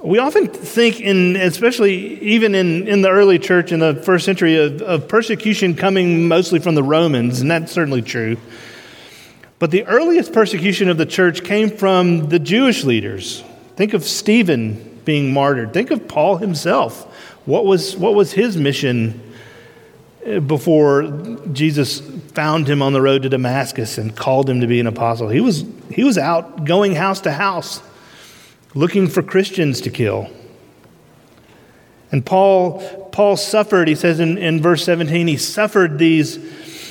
We 0.00 0.18
often 0.18 0.48
think, 0.48 1.00
in, 1.00 1.36
especially 1.36 2.20
even 2.20 2.54
in, 2.54 2.86
in 2.86 3.00
the 3.00 3.08
early 3.08 3.38
church 3.38 3.72
in 3.72 3.80
the 3.80 3.94
first 3.94 4.26
century, 4.26 4.56
of, 4.56 4.82
of 4.82 5.08
persecution 5.08 5.74
coming 5.74 6.28
mostly 6.28 6.58
from 6.58 6.74
the 6.74 6.82
Romans, 6.82 7.40
and 7.40 7.50
that's 7.50 7.72
certainly 7.72 8.02
true. 8.02 8.36
But 9.58 9.70
the 9.70 9.86
earliest 9.86 10.34
persecution 10.34 10.90
of 10.90 10.98
the 10.98 11.06
church 11.06 11.42
came 11.42 11.70
from 11.70 12.28
the 12.28 12.38
Jewish 12.38 12.84
leaders. 12.84 13.42
Think 13.76 13.94
of 13.94 14.04
Stephen 14.04 14.91
being 15.04 15.32
martyred. 15.32 15.72
Think 15.72 15.90
of 15.90 16.08
Paul 16.08 16.36
himself. 16.36 17.04
What 17.46 17.64
was, 17.64 17.96
what 17.96 18.14
was 18.14 18.32
his 18.32 18.56
mission 18.56 19.20
eh, 20.24 20.38
before 20.38 21.02
Jesus 21.52 22.00
found 22.34 22.68
him 22.68 22.82
on 22.82 22.92
the 22.92 23.02
road 23.02 23.22
to 23.22 23.28
Damascus 23.28 23.98
and 23.98 24.16
called 24.16 24.48
him 24.48 24.60
to 24.60 24.66
be 24.66 24.80
an 24.80 24.86
apostle. 24.86 25.28
He 25.28 25.40
was, 25.40 25.64
he 25.90 26.04
was 26.04 26.16
out 26.16 26.64
going 26.64 26.94
house 26.94 27.20
to 27.22 27.32
house 27.32 27.82
looking 28.74 29.08
for 29.08 29.22
Christians 29.22 29.80
to 29.82 29.90
kill. 29.90 30.30
And 32.10 32.24
Paul, 32.24 33.08
Paul 33.12 33.36
suffered, 33.36 33.88
he 33.88 33.94
says 33.94 34.20
in, 34.20 34.38
in 34.38 34.60
verse 34.60 34.84
17, 34.84 35.26
he 35.26 35.36
suffered 35.36 35.98
these 35.98 36.38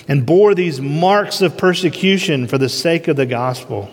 and 0.08 0.26
bore 0.26 0.56
these 0.56 0.82
marks 0.82 1.42
of 1.42 1.58
persecution 1.58 2.48
for 2.48 2.58
the 2.58 2.70
sake 2.70 3.08
of 3.08 3.16
the 3.16 3.26
gospel. 3.26 3.90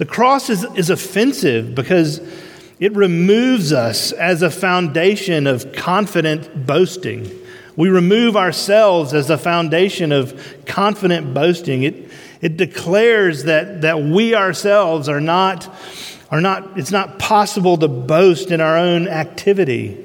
The 0.00 0.06
cross 0.06 0.48
is, 0.48 0.64
is 0.76 0.88
offensive 0.88 1.74
because 1.74 2.22
it 2.78 2.96
removes 2.96 3.70
us 3.70 4.12
as 4.12 4.40
a 4.40 4.48
foundation 4.48 5.46
of 5.46 5.74
confident 5.74 6.66
boasting. 6.66 7.30
We 7.76 7.90
remove 7.90 8.34
ourselves 8.34 9.12
as 9.12 9.28
a 9.28 9.36
foundation 9.36 10.10
of 10.10 10.56
confident 10.64 11.34
boasting. 11.34 11.82
It, 11.82 12.10
it 12.40 12.56
declares 12.56 13.44
that, 13.44 13.82
that 13.82 14.00
we 14.00 14.34
ourselves 14.34 15.06
are 15.06 15.20
not, 15.20 15.68
are 16.30 16.40
not, 16.40 16.78
it's 16.78 16.90
not 16.90 17.18
possible 17.18 17.76
to 17.76 17.86
boast 17.86 18.50
in 18.50 18.62
our 18.62 18.78
own 18.78 19.06
activity. 19.06 20.02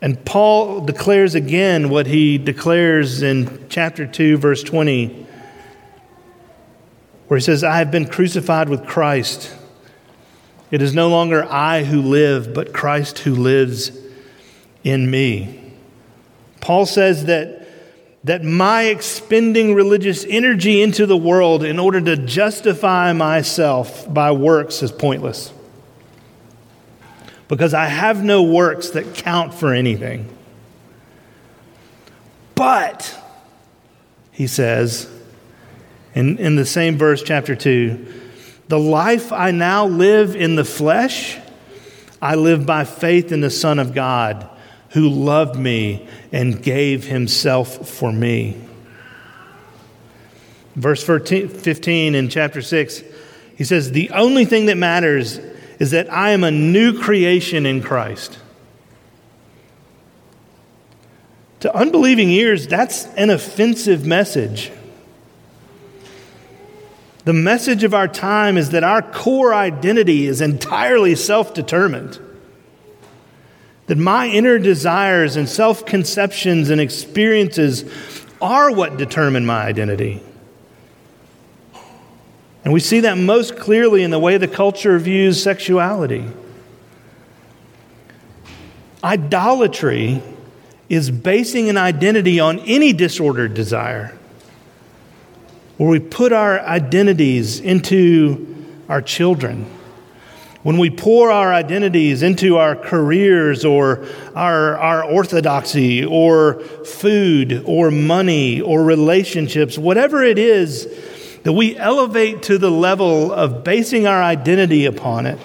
And 0.00 0.24
Paul 0.24 0.80
declares 0.80 1.34
again 1.34 1.90
what 1.90 2.06
he 2.06 2.38
declares 2.38 3.20
in 3.20 3.66
chapter 3.68 4.06
2, 4.06 4.38
verse 4.38 4.62
20, 4.62 5.25
where 7.28 7.38
he 7.38 7.42
says, 7.42 7.64
I 7.64 7.78
have 7.78 7.90
been 7.90 8.06
crucified 8.06 8.68
with 8.68 8.86
Christ. 8.86 9.54
It 10.70 10.82
is 10.82 10.94
no 10.94 11.08
longer 11.08 11.44
I 11.44 11.84
who 11.84 12.02
live, 12.02 12.54
but 12.54 12.72
Christ 12.72 13.20
who 13.20 13.34
lives 13.34 13.90
in 14.84 15.10
me. 15.10 15.72
Paul 16.60 16.86
says 16.86 17.26
that, 17.26 17.68
that 18.24 18.44
my 18.44 18.84
expending 18.84 19.74
religious 19.74 20.24
energy 20.28 20.82
into 20.82 21.06
the 21.06 21.16
world 21.16 21.64
in 21.64 21.78
order 21.78 22.00
to 22.00 22.16
justify 22.16 23.12
myself 23.12 24.12
by 24.12 24.32
works 24.32 24.82
is 24.82 24.90
pointless. 24.90 25.52
Because 27.48 27.74
I 27.74 27.86
have 27.86 28.24
no 28.24 28.42
works 28.42 28.90
that 28.90 29.14
count 29.14 29.54
for 29.54 29.72
anything. 29.72 30.28
But, 32.56 33.16
he 34.32 34.48
says, 34.48 35.08
in, 36.16 36.38
in 36.38 36.56
the 36.56 36.64
same 36.64 36.96
verse, 36.96 37.22
chapter 37.22 37.54
2, 37.54 38.06
the 38.68 38.78
life 38.78 39.32
I 39.32 39.50
now 39.50 39.86
live 39.86 40.34
in 40.34 40.56
the 40.56 40.64
flesh, 40.64 41.38
I 42.22 42.36
live 42.36 42.64
by 42.64 42.84
faith 42.84 43.32
in 43.32 43.42
the 43.42 43.50
Son 43.50 43.78
of 43.78 43.92
God 43.92 44.48
who 44.90 45.10
loved 45.10 45.56
me 45.56 46.08
and 46.32 46.62
gave 46.62 47.04
himself 47.04 47.86
for 47.86 48.10
me. 48.10 48.58
Verse 50.74 51.04
15 51.04 52.14
in 52.14 52.28
chapter 52.30 52.62
6, 52.62 53.02
he 53.54 53.64
says, 53.64 53.90
The 53.90 54.08
only 54.10 54.46
thing 54.46 54.66
that 54.66 54.78
matters 54.78 55.38
is 55.78 55.90
that 55.90 56.10
I 56.10 56.30
am 56.30 56.44
a 56.44 56.50
new 56.50 56.98
creation 56.98 57.66
in 57.66 57.82
Christ. 57.82 58.38
To 61.60 61.76
unbelieving 61.76 62.30
ears, 62.30 62.66
that's 62.66 63.04
an 63.16 63.28
offensive 63.28 64.06
message. 64.06 64.72
The 67.26 67.32
message 67.32 67.82
of 67.82 67.92
our 67.92 68.06
time 68.06 68.56
is 68.56 68.70
that 68.70 68.84
our 68.84 69.02
core 69.02 69.52
identity 69.52 70.28
is 70.28 70.40
entirely 70.40 71.16
self 71.16 71.52
determined. 71.52 72.20
That 73.86 73.98
my 73.98 74.28
inner 74.28 74.60
desires 74.60 75.34
and 75.34 75.48
self 75.48 75.84
conceptions 75.84 76.70
and 76.70 76.80
experiences 76.80 77.84
are 78.40 78.70
what 78.70 78.96
determine 78.96 79.44
my 79.44 79.64
identity. 79.64 80.22
And 82.62 82.72
we 82.72 82.78
see 82.78 83.00
that 83.00 83.18
most 83.18 83.56
clearly 83.56 84.04
in 84.04 84.12
the 84.12 84.20
way 84.20 84.38
the 84.38 84.46
culture 84.46 84.96
views 84.96 85.42
sexuality. 85.42 86.28
Idolatry 89.02 90.22
is 90.88 91.10
basing 91.10 91.68
an 91.68 91.76
identity 91.76 92.38
on 92.38 92.60
any 92.60 92.92
disordered 92.92 93.54
desire 93.54 94.16
where 95.76 95.88
we 95.88 96.00
put 96.00 96.32
our 96.32 96.60
identities 96.60 97.60
into 97.60 98.54
our 98.88 99.02
children, 99.02 99.66
when 100.62 100.78
we 100.78 100.90
pour 100.90 101.30
our 101.30 101.52
identities 101.52 102.22
into 102.22 102.56
our 102.56 102.74
careers 102.74 103.64
or 103.64 104.04
our, 104.34 104.76
our 104.78 105.04
orthodoxy 105.04 106.04
or 106.04 106.60
food 106.84 107.62
or 107.66 107.90
money 107.90 108.60
or 108.60 108.82
relationships, 108.82 109.78
whatever 109.78 110.24
it 110.24 110.38
is 110.38 110.88
that 111.44 111.52
we 111.52 111.76
elevate 111.76 112.42
to 112.42 112.58
the 112.58 112.70
level 112.70 113.32
of 113.32 113.62
basing 113.62 114.06
our 114.06 114.22
identity 114.22 114.86
upon 114.86 115.26
it, 115.26 115.38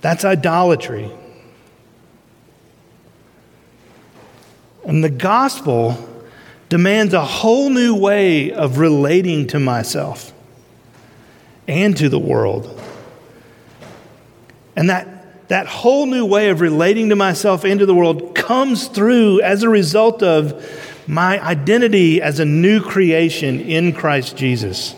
that's 0.00 0.24
idolatry. 0.24 1.10
And 4.84 5.02
the 5.02 5.10
gospel 5.10 6.09
demands 6.70 7.12
a 7.12 7.24
whole 7.24 7.68
new 7.68 7.96
way 7.96 8.52
of 8.52 8.78
relating 8.78 9.48
to 9.48 9.58
myself 9.58 10.32
and 11.66 11.96
to 11.96 12.08
the 12.08 12.18
world. 12.18 12.80
And 14.76 14.88
that, 14.88 15.48
that 15.48 15.66
whole 15.66 16.06
new 16.06 16.24
way 16.24 16.48
of 16.48 16.60
relating 16.60 17.08
to 17.08 17.16
myself 17.16 17.64
and 17.64 17.80
to 17.80 17.86
the 17.86 17.94
world 17.94 18.36
comes 18.36 18.86
through 18.86 19.40
as 19.42 19.64
a 19.64 19.68
result 19.68 20.22
of 20.22 20.64
my 21.08 21.44
identity 21.44 22.22
as 22.22 22.38
a 22.38 22.44
new 22.44 22.80
creation 22.80 23.60
in 23.60 23.92
Christ 23.92 24.36
Jesus. 24.36 24.94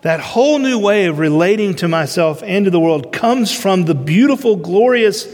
That 0.00 0.20
whole 0.20 0.58
new 0.58 0.78
way 0.78 1.06
of 1.06 1.18
relating 1.18 1.74
to 1.76 1.88
myself 1.88 2.42
and 2.42 2.64
to 2.64 2.70
the 2.70 2.80
world 2.80 3.12
comes 3.12 3.52
from 3.54 3.84
the 3.84 3.94
beautiful, 3.94 4.56
glorious 4.56 5.28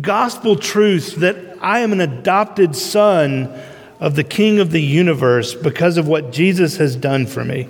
gospel 0.00 0.54
truth 0.54 1.16
that 1.16 1.36
I 1.60 1.80
am 1.80 1.92
an 1.92 2.00
adopted 2.00 2.76
son 2.76 3.60
of 4.00 4.14
the 4.14 4.24
King 4.24 4.60
of 4.60 4.70
the 4.70 4.82
universe 4.82 5.54
because 5.54 5.96
of 5.96 6.06
what 6.06 6.32
Jesus 6.32 6.76
has 6.76 6.94
done 6.94 7.26
for 7.26 7.44
me. 7.44 7.68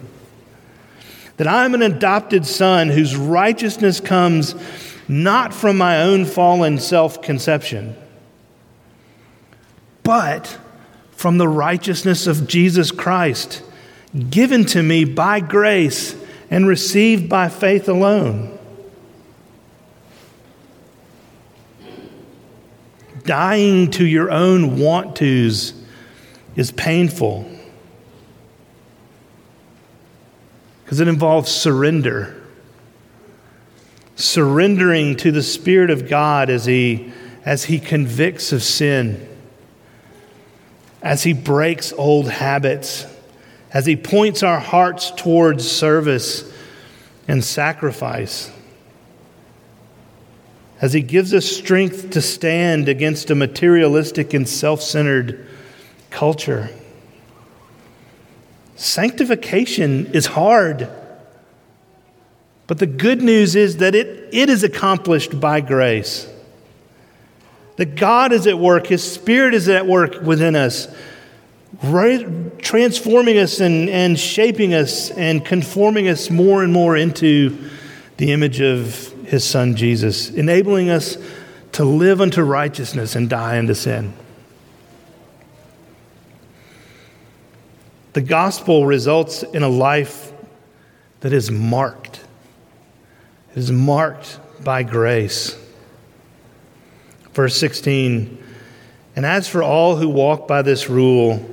That 1.38 1.47
I'm 1.47 1.75
an 1.75 1.83
adopted 1.83 2.47
son 2.47 2.88
whose 2.88 3.17
righteousness 3.17 4.01
comes 4.01 4.55
not 5.07 5.55
from 5.55 5.79
my 5.79 6.03
own 6.03 6.25
fallen 6.27 6.79
self 6.79 7.23
conception, 7.23 7.97
but 10.03 10.59
from 11.12 11.38
the 11.38 11.49
righteousness 11.49 12.27
of 12.27 12.47
Jesus 12.47 12.91
Christ, 12.91 13.62
given 14.31 14.64
to 14.67 14.83
me 14.83 15.05
by 15.05 15.41
grace 15.41 16.14
and 16.51 16.67
received 16.67 17.29
by 17.29 17.49
faith 17.49 17.88
alone. 17.88 18.57
Dying 23.25 23.91
to 23.93 24.07
your 24.07 24.31
own 24.31 24.79
want 24.79 25.17
tos 25.17 25.78
is 26.59 26.73
painful. 26.73 27.49
Because 30.85 30.99
it 30.99 31.07
involves 31.07 31.53
surrender. 31.53 32.35
Surrendering 34.16 35.16
to 35.18 35.31
the 35.31 35.42
Spirit 35.42 35.88
of 35.88 36.09
God 36.09 36.51
as 36.51 36.64
He, 36.64 37.12
as 37.44 37.64
he 37.64 37.79
convicts 37.79 38.53
of 38.53 38.64
sin, 38.64 39.25
as 41.01 41.23
He 41.23 41.33
breaks 41.33 41.92
old 41.92 42.29
habits. 42.29 43.07
As 43.73 43.87
He 43.87 43.94
points 43.94 44.42
our 44.42 44.59
hearts 44.59 45.12
towards 45.12 45.71
service 45.71 46.53
and 47.29 47.44
sacrifice, 47.44 48.51
as 50.81 50.92
He 50.92 51.03
gives 51.03 51.33
us 51.33 51.44
strength 51.44 52.11
to 52.11 52.23
stand 52.23 52.88
against 52.88 53.31
a 53.31 53.37
materialistic 53.37 54.35
and 54.35 54.49
self 54.49 54.83
centered 54.83 55.48
culture. 56.11 56.71
Sanctification 58.77 60.07
is 60.12 60.27
hard. 60.27 60.88
But 62.66 62.79
the 62.79 62.87
good 62.87 63.23
news 63.23 63.57
is 63.57 63.79
that 63.79 63.94
it, 63.94 64.29
it 64.33 64.51
is 64.51 64.62
accomplished 64.62 65.40
by 65.40 65.61
grace. 65.61 66.29
That 67.77 67.94
God 67.94 68.33
is 68.33 68.47
at 68.47 68.59
work, 68.59 68.87
His 68.87 69.03
Spirit 69.03 69.55
is 69.55 69.68
at 69.68 69.87
work 69.87 70.21
within 70.23 70.55
us 70.57 70.88
transforming 71.81 73.38
us 73.38 73.61
and, 73.61 73.88
and 73.88 74.18
shaping 74.18 74.75
us 74.75 75.11
and 75.11 75.44
conforming 75.44 76.09
us 76.09 76.31
more 76.31 76.62
and 76.62 76.73
more 76.73 76.97
into 76.97 77.71
the 78.16 78.33
image 78.33 78.61
of 78.61 79.12
his 79.25 79.44
son 79.44 79.77
Jesus, 79.77 80.31
enabling 80.31 80.90
us 80.90 81.18
to 81.73 81.85
live 81.85 82.21
unto 82.21 82.42
righteousness 82.42 83.14
and 83.14 83.29
die 83.29 83.59
unto 83.59 83.75
sin. 83.75 84.12
The 88.19 88.25
gospel 88.25 88.85
results 88.85 89.45
in 89.45 89.63
a 89.63 89.69
life 89.69 90.33
that 91.21 91.33
is 91.33 91.53
marked. 91.53 92.21
It 93.53 93.59
is 93.59 93.71
marked 93.71 94.41
by 94.65 94.83
grace. 94.83 95.57
Verse 97.33 97.57
16 97.57 98.43
And 99.15 99.25
as 99.25 99.47
for 99.47 99.63
all 99.63 99.99
who 99.99 100.09
walk 100.09 100.49
by 100.49 100.63
this 100.63 100.91
rule, 100.91 101.49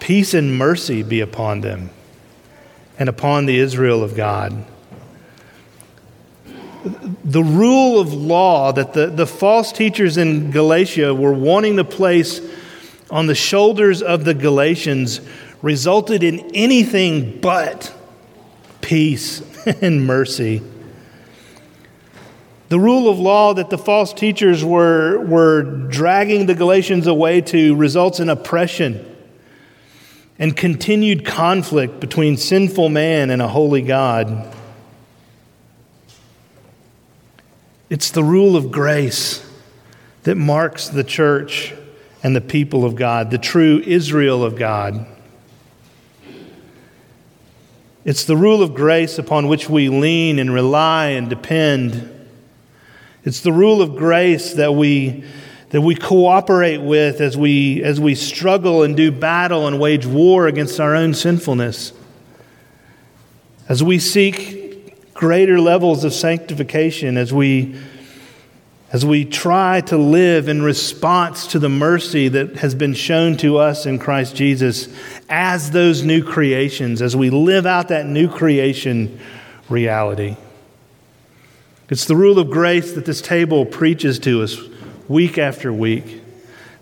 Peace 0.00 0.34
and 0.34 0.58
mercy 0.58 1.04
be 1.04 1.20
upon 1.20 1.60
them 1.60 1.90
and 2.98 3.08
upon 3.08 3.46
the 3.46 3.56
Israel 3.56 4.02
of 4.02 4.16
God. 4.16 4.66
The 7.22 7.44
rule 7.44 8.00
of 8.00 8.12
law 8.12 8.72
that 8.72 8.92
the, 8.92 9.06
the 9.06 9.28
false 9.28 9.70
teachers 9.70 10.16
in 10.16 10.50
Galatia 10.50 11.14
were 11.14 11.32
wanting 11.32 11.76
to 11.76 11.84
place 11.84 12.40
on 13.08 13.28
the 13.28 13.36
shoulders 13.36 14.02
of 14.02 14.24
the 14.24 14.34
Galatians 14.34 15.20
resulted 15.62 16.22
in 16.22 16.40
anything 16.54 17.40
but 17.40 17.94
peace 18.80 19.40
and 19.80 20.04
mercy. 20.04 20.60
The 22.68 22.80
rule 22.80 23.08
of 23.08 23.18
law 23.18 23.54
that 23.54 23.70
the 23.70 23.78
false 23.78 24.12
teachers 24.12 24.64
were, 24.64 25.18
were 25.20 25.62
dragging 25.62 26.46
the 26.46 26.54
Galatians 26.54 27.06
away 27.06 27.42
to 27.42 27.76
results 27.76 28.18
in 28.18 28.28
oppression 28.28 29.08
and 30.38 30.56
continued 30.56 31.24
conflict 31.24 32.00
between 32.00 32.36
sinful 32.36 32.88
man 32.88 33.30
and 33.30 33.42
a 33.42 33.48
holy 33.48 33.82
God. 33.82 34.52
It's 37.90 38.10
the 38.10 38.24
rule 38.24 38.56
of 38.56 38.72
grace 38.72 39.46
that 40.22 40.36
marks 40.36 40.88
the 40.88 41.04
church 41.04 41.74
and 42.22 42.34
the 42.34 42.40
people 42.40 42.86
of 42.86 42.94
God, 42.94 43.30
the 43.30 43.38
true 43.38 43.82
Israel 43.84 44.42
of 44.42 44.56
God. 44.56 45.06
It's 48.04 48.24
the 48.24 48.36
rule 48.36 48.62
of 48.62 48.74
grace 48.74 49.18
upon 49.18 49.48
which 49.48 49.68
we 49.68 49.88
lean 49.88 50.38
and 50.38 50.52
rely 50.52 51.08
and 51.08 51.28
depend. 51.28 52.10
It's 53.24 53.40
the 53.40 53.52
rule 53.52 53.80
of 53.80 53.96
grace 53.96 54.54
that 54.54 54.74
we 54.74 55.24
that 55.72 55.80
we 55.80 55.94
cooperate 55.94 56.82
with 56.82 57.22
as 57.22 57.34
we, 57.34 57.82
as 57.82 57.98
we 57.98 58.14
struggle 58.14 58.82
and 58.82 58.94
do 58.94 59.10
battle 59.10 59.66
and 59.66 59.80
wage 59.80 60.04
war 60.04 60.46
against 60.46 60.78
our 60.78 60.94
own 60.94 61.14
sinfulness. 61.14 61.94
As 63.70 63.82
we 63.82 63.98
seek 63.98 65.14
greater 65.14 65.58
levels 65.58 66.04
of 66.04 66.12
sanctification, 66.12 67.16
as 67.16 67.32
we, 67.32 67.74
as 68.92 69.06
we 69.06 69.24
try 69.24 69.80
to 69.80 69.96
live 69.96 70.48
in 70.48 70.60
response 70.60 71.46
to 71.46 71.58
the 71.58 71.68
mercy 71.70 72.28
that 72.28 72.56
has 72.56 72.74
been 72.74 72.92
shown 72.92 73.38
to 73.38 73.56
us 73.56 73.86
in 73.86 73.98
Christ 73.98 74.36
Jesus 74.36 74.94
as 75.30 75.70
those 75.70 76.02
new 76.02 76.22
creations, 76.22 77.00
as 77.00 77.16
we 77.16 77.30
live 77.30 77.64
out 77.64 77.88
that 77.88 78.04
new 78.04 78.28
creation 78.28 79.18
reality. 79.70 80.36
It's 81.88 82.04
the 82.04 82.16
rule 82.16 82.38
of 82.38 82.50
grace 82.50 82.92
that 82.92 83.06
this 83.06 83.22
table 83.22 83.64
preaches 83.64 84.18
to 84.20 84.42
us 84.42 84.58
week 85.08 85.38
after 85.38 85.72
week, 85.72 86.20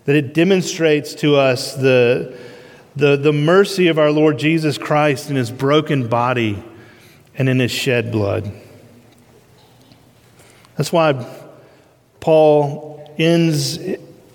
that 0.03 0.15
it 0.17 0.33
demonstrates 0.33 1.15
to 1.15 1.37
us 1.37 1.75
the, 1.75 2.37
the, 2.97 3.15
the 3.15 3.31
mercy 3.33 3.87
of 3.87 3.97
our 3.97 4.11
Lord 4.11 4.37
Jesus 4.37 4.77
Christ 4.77 5.29
in 5.29 5.37
his 5.37 5.49
broken 5.49 6.09
body 6.09 6.61
and 7.37 7.47
in 7.47 7.59
his 7.59 7.71
shed 7.71 8.11
blood. 8.11 8.51
That's 10.75 10.91
why 10.91 11.40
Paul 12.21 13.13
ends 13.17 13.77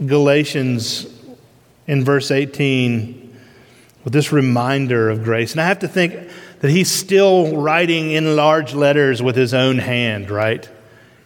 Galatians 0.04 1.06
in 1.86 2.04
verse 2.04 2.30
18 2.30 3.38
with 4.04 4.12
this 4.12 4.30
reminder 4.32 5.08
of 5.08 5.24
grace. 5.24 5.52
And 5.52 5.60
I 5.60 5.66
have 5.66 5.78
to 5.78 5.88
think 5.88 6.14
that 6.60 6.70
he's 6.70 6.90
still 6.90 7.56
writing 7.56 8.10
in 8.10 8.36
large 8.36 8.74
letters 8.74 9.22
with 9.22 9.36
his 9.36 9.54
own 9.54 9.78
hand, 9.78 10.30
right? 10.30 10.68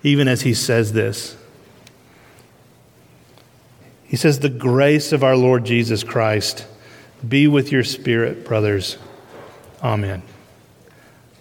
Even 0.03 0.29
as 0.29 0.43
he 0.43 0.55
says 0.55 0.93
this. 0.93 1.37
He 4.05 4.17
says, 4.17 4.41
The 4.41 4.49
grace 4.49 5.13
of 5.13 5.23
our 5.23 5.37
Lord 5.37 5.65
Jesus 5.65 6.05
Christ 6.05 6.67
be 7.27 7.47
with 7.47 7.71
your 7.71 7.85
spirit, 7.85 8.45
brothers. 8.45 8.97
Amen. 9.83 10.23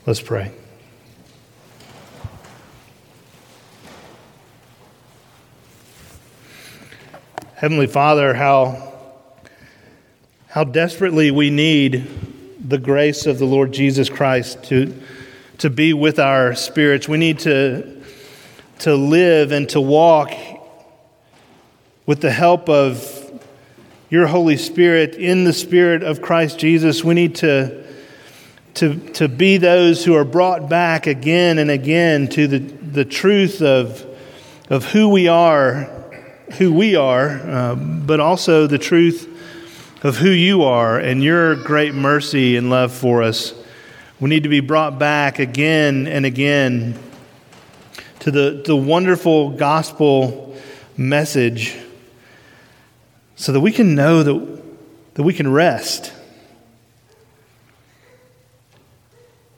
Let's 0.05 0.21
pray. 0.21 0.51
Heavenly 7.59 7.87
Father, 7.87 8.33
how, 8.33 8.93
how 10.47 10.63
desperately 10.63 11.29
we 11.29 11.49
need 11.49 12.07
the 12.57 12.77
grace 12.77 13.25
of 13.25 13.37
the 13.37 13.43
Lord 13.43 13.73
Jesus 13.73 14.09
Christ 14.09 14.63
to, 14.69 14.97
to 15.57 15.69
be 15.69 15.91
with 15.91 16.19
our 16.19 16.55
spirits. 16.55 17.09
We 17.09 17.17
need 17.17 17.39
to, 17.39 18.01
to 18.79 18.95
live 18.95 19.51
and 19.51 19.67
to 19.71 19.81
walk 19.81 20.31
with 22.05 22.21
the 22.21 22.31
help 22.31 22.69
of 22.69 23.41
your 24.09 24.27
Holy 24.27 24.55
Spirit, 24.55 25.15
in 25.15 25.43
the 25.43 25.51
Spirit 25.51 26.01
of 26.01 26.21
Christ 26.21 26.59
Jesus, 26.59 27.03
we 27.03 27.13
need 27.13 27.35
to, 27.35 27.83
to, 28.75 28.95
to 29.15 29.27
be 29.27 29.57
those 29.57 30.05
who 30.05 30.15
are 30.15 30.23
brought 30.23 30.69
back 30.69 31.07
again 31.07 31.57
and 31.57 31.69
again 31.69 32.29
to 32.29 32.47
the, 32.47 32.59
the 32.59 33.03
truth 33.03 33.61
of, 33.61 34.05
of 34.69 34.85
who 34.85 35.09
we 35.09 35.27
are, 35.27 35.98
who 36.53 36.73
we 36.73 36.95
are, 36.95 37.29
uh, 37.29 37.75
but 37.75 38.19
also 38.19 38.67
the 38.67 38.77
truth 38.77 39.27
of 40.03 40.17
who 40.17 40.29
you 40.29 40.63
are 40.63 40.97
and 40.97 41.23
your 41.23 41.55
great 41.55 41.93
mercy 41.93 42.55
and 42.55 42.69
love 42.69 42.91
for 42.93 43.21
us. 43.21 43.53
We 44.19 44.29
need 44.29 44.43
to 44.43 44.49
be 44.49 44.59
brought 44.59 44.99
back 44.99 45.39
again 45.39 46.07
and 46.07 46.25
again 46.25 46.97
to 48.19 48.31
the, 48.31 48.63
the 48.65 48.75
wonderful 48.75 49.51
gospel 49.51 50.57
message 50.97 51.77
so 53.35 53.53
that 53.53 53.61
we 53.61 53.71
can 53.71 53.95
know 53.95 54.23
that, 54.23 54.61
that 55.13 55.23
we 55.23 55.33
can 55.33 55.51
rest. 55.51 56.13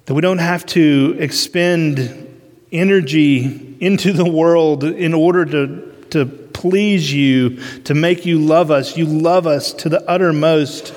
That 0.06 0.14
we 0.14 0.22
don't 0.22 0.38
have 0.38 0.66
to 0.68 1.16
expend 1.20 2.40
energy 2.72 3.78
into 3.80 4.14
the 4.14 4.30
world 4.30 4.84
in 4.84 5.14
order 5.14 5.46
to, 5.46 6.06
to 6.12 6.41
please 6.62 7.12
you, 7.12 7.58
to 7.82 7.96
make 7.96 8.24
you 8.24 8.38
love 8.38 8.70
us. 8.70 8.96
You 8.96 9.06
love 9.06 9.48
us 9.48 9.74
to 9.74 9.90
the 9.90 10.08
uttermost 10.08 10.94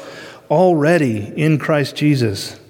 already 0.51 1.33
in 1.35 1.59
Christ 1.59 1.97
Jesus. 1.97 2.61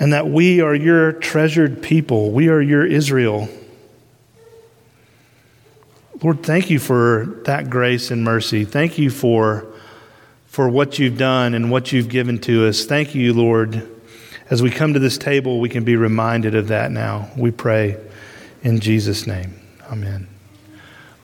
And 0.00 0.12
that 0.12 0.26
we 0.26 0.60
are 0.60 0.74
your 0.74 1.12
treasured 1.12 1.80
people, 1.80 2.32
we 2.32 2.48
are 2.48 2.60
your 2.60 2.84
Israel. 2.84 3.48
Lord, 6.20 6.42
thank 6.42 6.70
you 6.70 6.80
for 6.80 7.40
that 7.44 7.70
grace 7.70 8.10
and 8.10 8.24
mercy. 8.24 8.64
Thank 8.64 8.98
you 8.98 9.10
for, 9.10 9.64
for 10.46 10.68
what 10.68 10.98
you've 10.98 11.16
done 11.16 11.54
and 11.54 11.70
what 11.70 11.92
you've 11.92 12.08
given 12.08 12.40
to 12.40 12.66
us. 12.66 12.84
Thank 12.84 13.14
you, 13.14 13.32
Lord. 13.32 13.88
As 14.50 14.60
we 14.60 14.72
come 14.72 14.94
to 14.94 14.98
this 14.98 15.18
table, 15.18 15.60
we 15.60 15.68
can 15.68 15.84
be 15.84 15.94
reminded 15.94 16.56
of 16.56 16.66
that 16.68 16.90
now. 16.90 17.30
We 17.36 17.52
pray 17.52 17.96
in 18.64 18.80
Jesus' 18.80 19.24
name. 19.24 19.57
Amen. 19.90 20.37